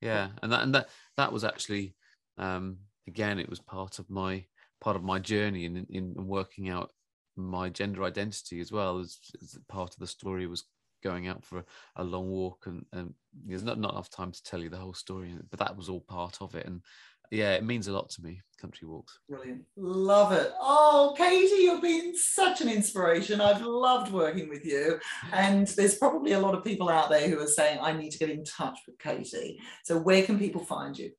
yeah. 0.00 0.28
And 0.42 0.52
that 0.52 0.62
and 0.62 0.74
that 0.74 0.88
that 1.16 1.32
was 1.32 1.44
actually 1.44 1.94
um 2.38 2.78
again 3.06 3.38
it 3.38 3.50
was 3.50 3.60
part 3.60 3.98
of 3.98 4.08
my 4.10 4.44
part 4.80 4.96
of 4.96 5.02
my 5.02 5.18
journey 5.18 5.64
in 5.64 5.76
in, 5.76 6.14
in 6.16 6.26
working 6.26 6.68
out 6.68 6.92
my 7.36 7.68
gender 7.68 8.04
identity 8.04 8.60
as 8.60 8.72
well. 8.72 8.98
As, 8.98 9.18
as, 9.42 9.58
part 9.68 9.92
of 9.92 9.98
the 9.98 10.06
story 10.06 10.46
was 10.46 10.64
going 11.02 11.28
out 11.28 11.44
for 11.44 11.58
a, 11.58 11.64
a 11.96 12.04
long 12.04 12.28
walk 12.28 12.64
and, 12.66 12.84
and, 12.92 13.14
there's 13.46 13.62
not, 13.62 13.78
not 13.78 13.92
enough 13.92 14.10
time 14.10 14.32
to 14.32 14.42
tell 14.42 14.60
you 14.60 14.68
the 14.68 14.76
whole 14.76 14.94
story 14.94 15.32
but 15.48 15.60
that 15.60 15.76
was 15.76 15.88
all 15.88 16.00
part 16.00 16.38
of 16.40 16.56
it. 16.56 16.66
And 16.66 16.82
yeah 17.30 17.54
it 17.54 17.64
means 17.64 17.88
a 17.88 17.92
lot 17.92 18.08
to 18.10 18.22
me 18.22 18.40
country 18.60 18.88
walks 18.88 19.20
brilliant 19.28 19.62
love 19.76 20.32
it 20.32 20.52
oh 20.60 21.14
katie 21.16 21.62
you've 21.62 21.82
been 21.82 22.12
such 22.16 22.60
an 22.60 22.68
inspiration 22.68 23.40
i've 23.40 23.62
loved 23.62 24.12
working 24.12 24.48
with 24.48 24.64
you 24.64 24.98
and 25.32 25.68
there's 25.68 25.94
probably 25.94 26.32
a 26.32 26.40
lot 26.40 26.56
of 26.56 26.64
people 26.64 26.88
out 26.88 27.08
there 27.08 27.28
who 27.28 27.38
are 27.38 27.46
saying 27.46 27.78
i 27.80 27.92
need 27.92 28.10
to 28.10 28.18
get 28.18 28.30
in 28.30 28.44
touch 28.44 28.78
with 28.86 28.98
katie 28.98 29.60
so 29.84 29.96
where 29.96 30.24
can 30.24 30.38
people 30.38 30.64
find 30.64 30.98
you 30.98 31.10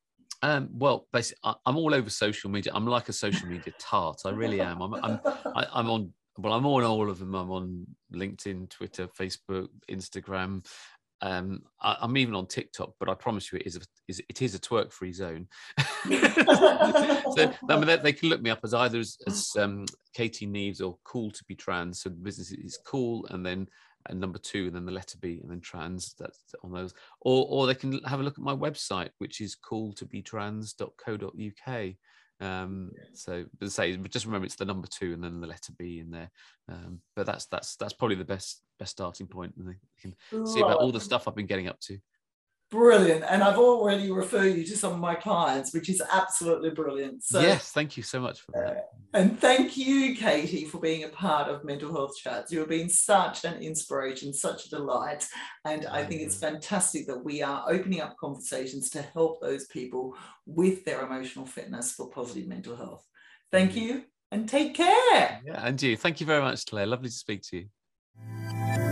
um, 0.42 0.70
well, 0.72 1.08
basically, 1.12 1.54
I'm 1.66 1.78
all 1.78 1.94
over 1.94 2.10
social 2.10 2.50
media. 2.50 2.72
I'm 2.74 2.86
like 2.86 3.10
a 3.10 3.14
social 3.14 3.48
media 3.48 3.74
tart. 3.78 4.22
I 4.26 4.30
really 4.30 4.62
am. 4.62 4.82
I'm, 4.82 4.94
I'm, 4.96 5.20
I, 5.56 5.66
am 5.76 5.90
on. 5.90 6.14
Well, 6.38 6.54
I'm 6.54 6.66
on 6.66 6.84
all 6.84 7.10
of 7.10 7.20
them. 7.20 7.36
I'm 7.36 7.52
on 7.52 7.86
LinkedIn, 8.14 8.70
Twitter, 8.70 9.08
Facebook, 9.08 9.68
Instagram. 9.92 10.66
Um, 11.22 11.64
I, 11.82 11.98
am 12.02 12.18
even 12.18 12.36
on 12.36 12.48
TikTok, 12.48 12.94
but 13.00 13.10
I 13.10 13.14
promise 13.14 13.52
you, 13.52 13.60
it 13.60 13.68
is 13.68 13.76
a, 13.76 13.82
is, 14.08 14.22
it 14.30 14.42
is 14.42 14.56
a 14.56 14.60
twerk-free 14.60 15.12
zone. 15.12 15.48
so 15.80 15.86
I 16.08 17.54
mean, 17.70 17.88
they, 17.88 17.98
they, 17.98 18.14
can 18.14 18.30
look 18.30 18.42
me 18.42 18.50
up 18.50 18.62
as 18.64 18.74
either 18.74 19.00
as, 19.00 19.18
as 19.28 19.52
um, 19.58 19.86
Katie 20.14 20.48
Neves 20.48 20.82
or 20.82 20.98
Cool 21.04 21.32
to 21.32 21.44
be 21.44 21.56
Trans. 21.56 22.02
So 22.02 22.10
the 22.10 22.16
business 22.16 22.52
is 22.52 22.80
cool, 22.86 23.28
and 23.30 23.46
then 23.46 23.68
and 24.08 24.20
number 24.20 24.40
two, 24.40 24.68
and 24.68 24.76
then 24.76 24.86
the 24.86 24.92
letter 24.92 25.18
B, 25.20 25.40
and 25.42 25.50
then 25.52 25.62
trans. 25.62 26.16
That's 26.18 26.40
on 26.64 26.72
those. 26.72 26.94
Or 27.22 27.46
or 27.50 27.68
they 27.68 27.76
can 27.76 28.02
have 28.04 28.20
a 28.20 28.24
look 28.24 28.38
at 28.38 28.44
my 28.44 28.56
website, 28.56 29.10
which 29.18 29.40
is 29.42 29.58
cool2btrans.co.uk. 29.58 31.96
Um, 32.42 32.92
so, 33.14 33.46
but 33.60 33.72
say, 33.72 33.96
just 33.98 34.26
remember 34.26 34.46
it's 34.46 34.56
the 34.56 34.66
number 34.66 34.88
two 34.88 35.14
and 35.14 35.24
then 35.24 35.42
the 35.42 35.48
letter 35.48 35.74
B 35.78 36.00
in 36.00 36.10
there. 36.10 36.32
Um, 36.70 37.02
but 37.16 37.26
that's 37.26 37.46
that's 37.48 37.76
that's 37.76 37.94
probably 37.94 38.16
the 38.16 38.26
best 38.26 38.62
best 38.80 38.92
starting 38.92 39.28
point, 39.28 39.54
and 39.58 39.68
they 39.68 39.76
can 40.00 40.16
see 40.46 40.62
about 40.62 40.78
all 40.78 40.92
the 40.92 41.00
stuff 41.00 41.28
I've 41.28 41.36
been 41.36 41.46
getting 41.46 41.68
up 41.68 41.80
to. 41.82 41.98
Brilliant. 42.72 43.24
And 43.28 43.42
I've 43.42 43.58
already 43.58 44.12
referred 44.12 44.56
you 44.56 44.64
to 44.64 44.78
some 44.78 44.94
of 44.94 45.00
my 45.00 45.16
clients, 45.16 45.74
which 45.74 45.90
is 45.90 46.04
absolutely 46.12 46.70
brilliant. 46.70 47.24
So, 47.24 47.40
yes, 47.40 47.72
thank 47.72 47.98
you 47.98 48.04
so 48.04 48.20
much 48.20 48.42
for 48.42 48.52
that. 48.52 48.68
Uh, 48.68 48.82
and 49.16 49.40
thank 49.40 49.76
you, 49.76 50.16
Katie, 50.16 50.66
for 50.66 50.80
being 50.80 51.04
a 51.04 51.10
part 51.10 51.50
of 51.50 51.64
Mental 51.64 51.92
Health 51.92 52.16
Chats. 52.22 52.52
You 52.52 52.60
have 52.60 52.70
been 52.70 52.90
such 52.90 53.44
an 53.44 53.60
inspiration, 53.60 54.34
such 54.34 54.68
a 54.68 54.70
delight. 54.70 55.28
And 55.66 55.88
I 55.88 56.04
think 56.04 56.22
it's 56.22 56.38
fantastic 56.38 57.08
that 57.08 57.26
we 57.26 57.42
are 57.42 57.66
opening 57.68 58.02
up 58.02 58.16
conversations 58.18 58.92
to 58.92 59.02
help 59.02 59.42
those 59.42 59.66
people 59.68 60.16
with 60.46 60.86
their 60.86 61.02
emotional 61.02 61.48
fitness 61.48 61.94
for 61.94 62.12
positive 62.12 62.48
mental 62.48 62.76
health. 62.76 63.04
Thank 63.52 63.76
you 63.76 64.04
and 64.32 64.48
take 64.48 64.76
care. 64.76 65.42
Yeah, 65.44 65.66
and 65.66 65.82
you. 65.82 65.98
Thank 65.98 66.20
you 66.20 66.28
very 66.28 66.42
much, 66.42 66.68
Claire. 66.68 66.86
Lovely 66.86 67.10
to 67.10 67.16
speak 67.16 67.42
to 67.50 67.58
you. 67.58 68.89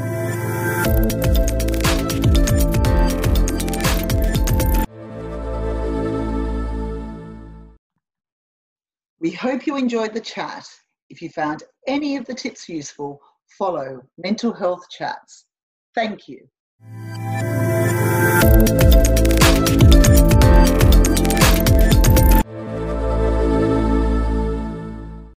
We 9.19 9.31
hope 9.31 9.65
you 9.65 9.77
enjoyed 9.77 10.13
the 10.13 10.21
chat. 10.21 10.67
If 11.09 11.21
you 11.23 11.29
found 11.29 11.63
any 11.87 12.17
of 12.17 12.25
the 12.25 12.35
tips 12.35 12.69
useful, 12.69 13.19
follow 13.57 14.01
Mental 14.17 14.53
Health 14.53 14.87
Chats. 14.91 15.45
Thank 15.95 16.27
you. 16.27 16.47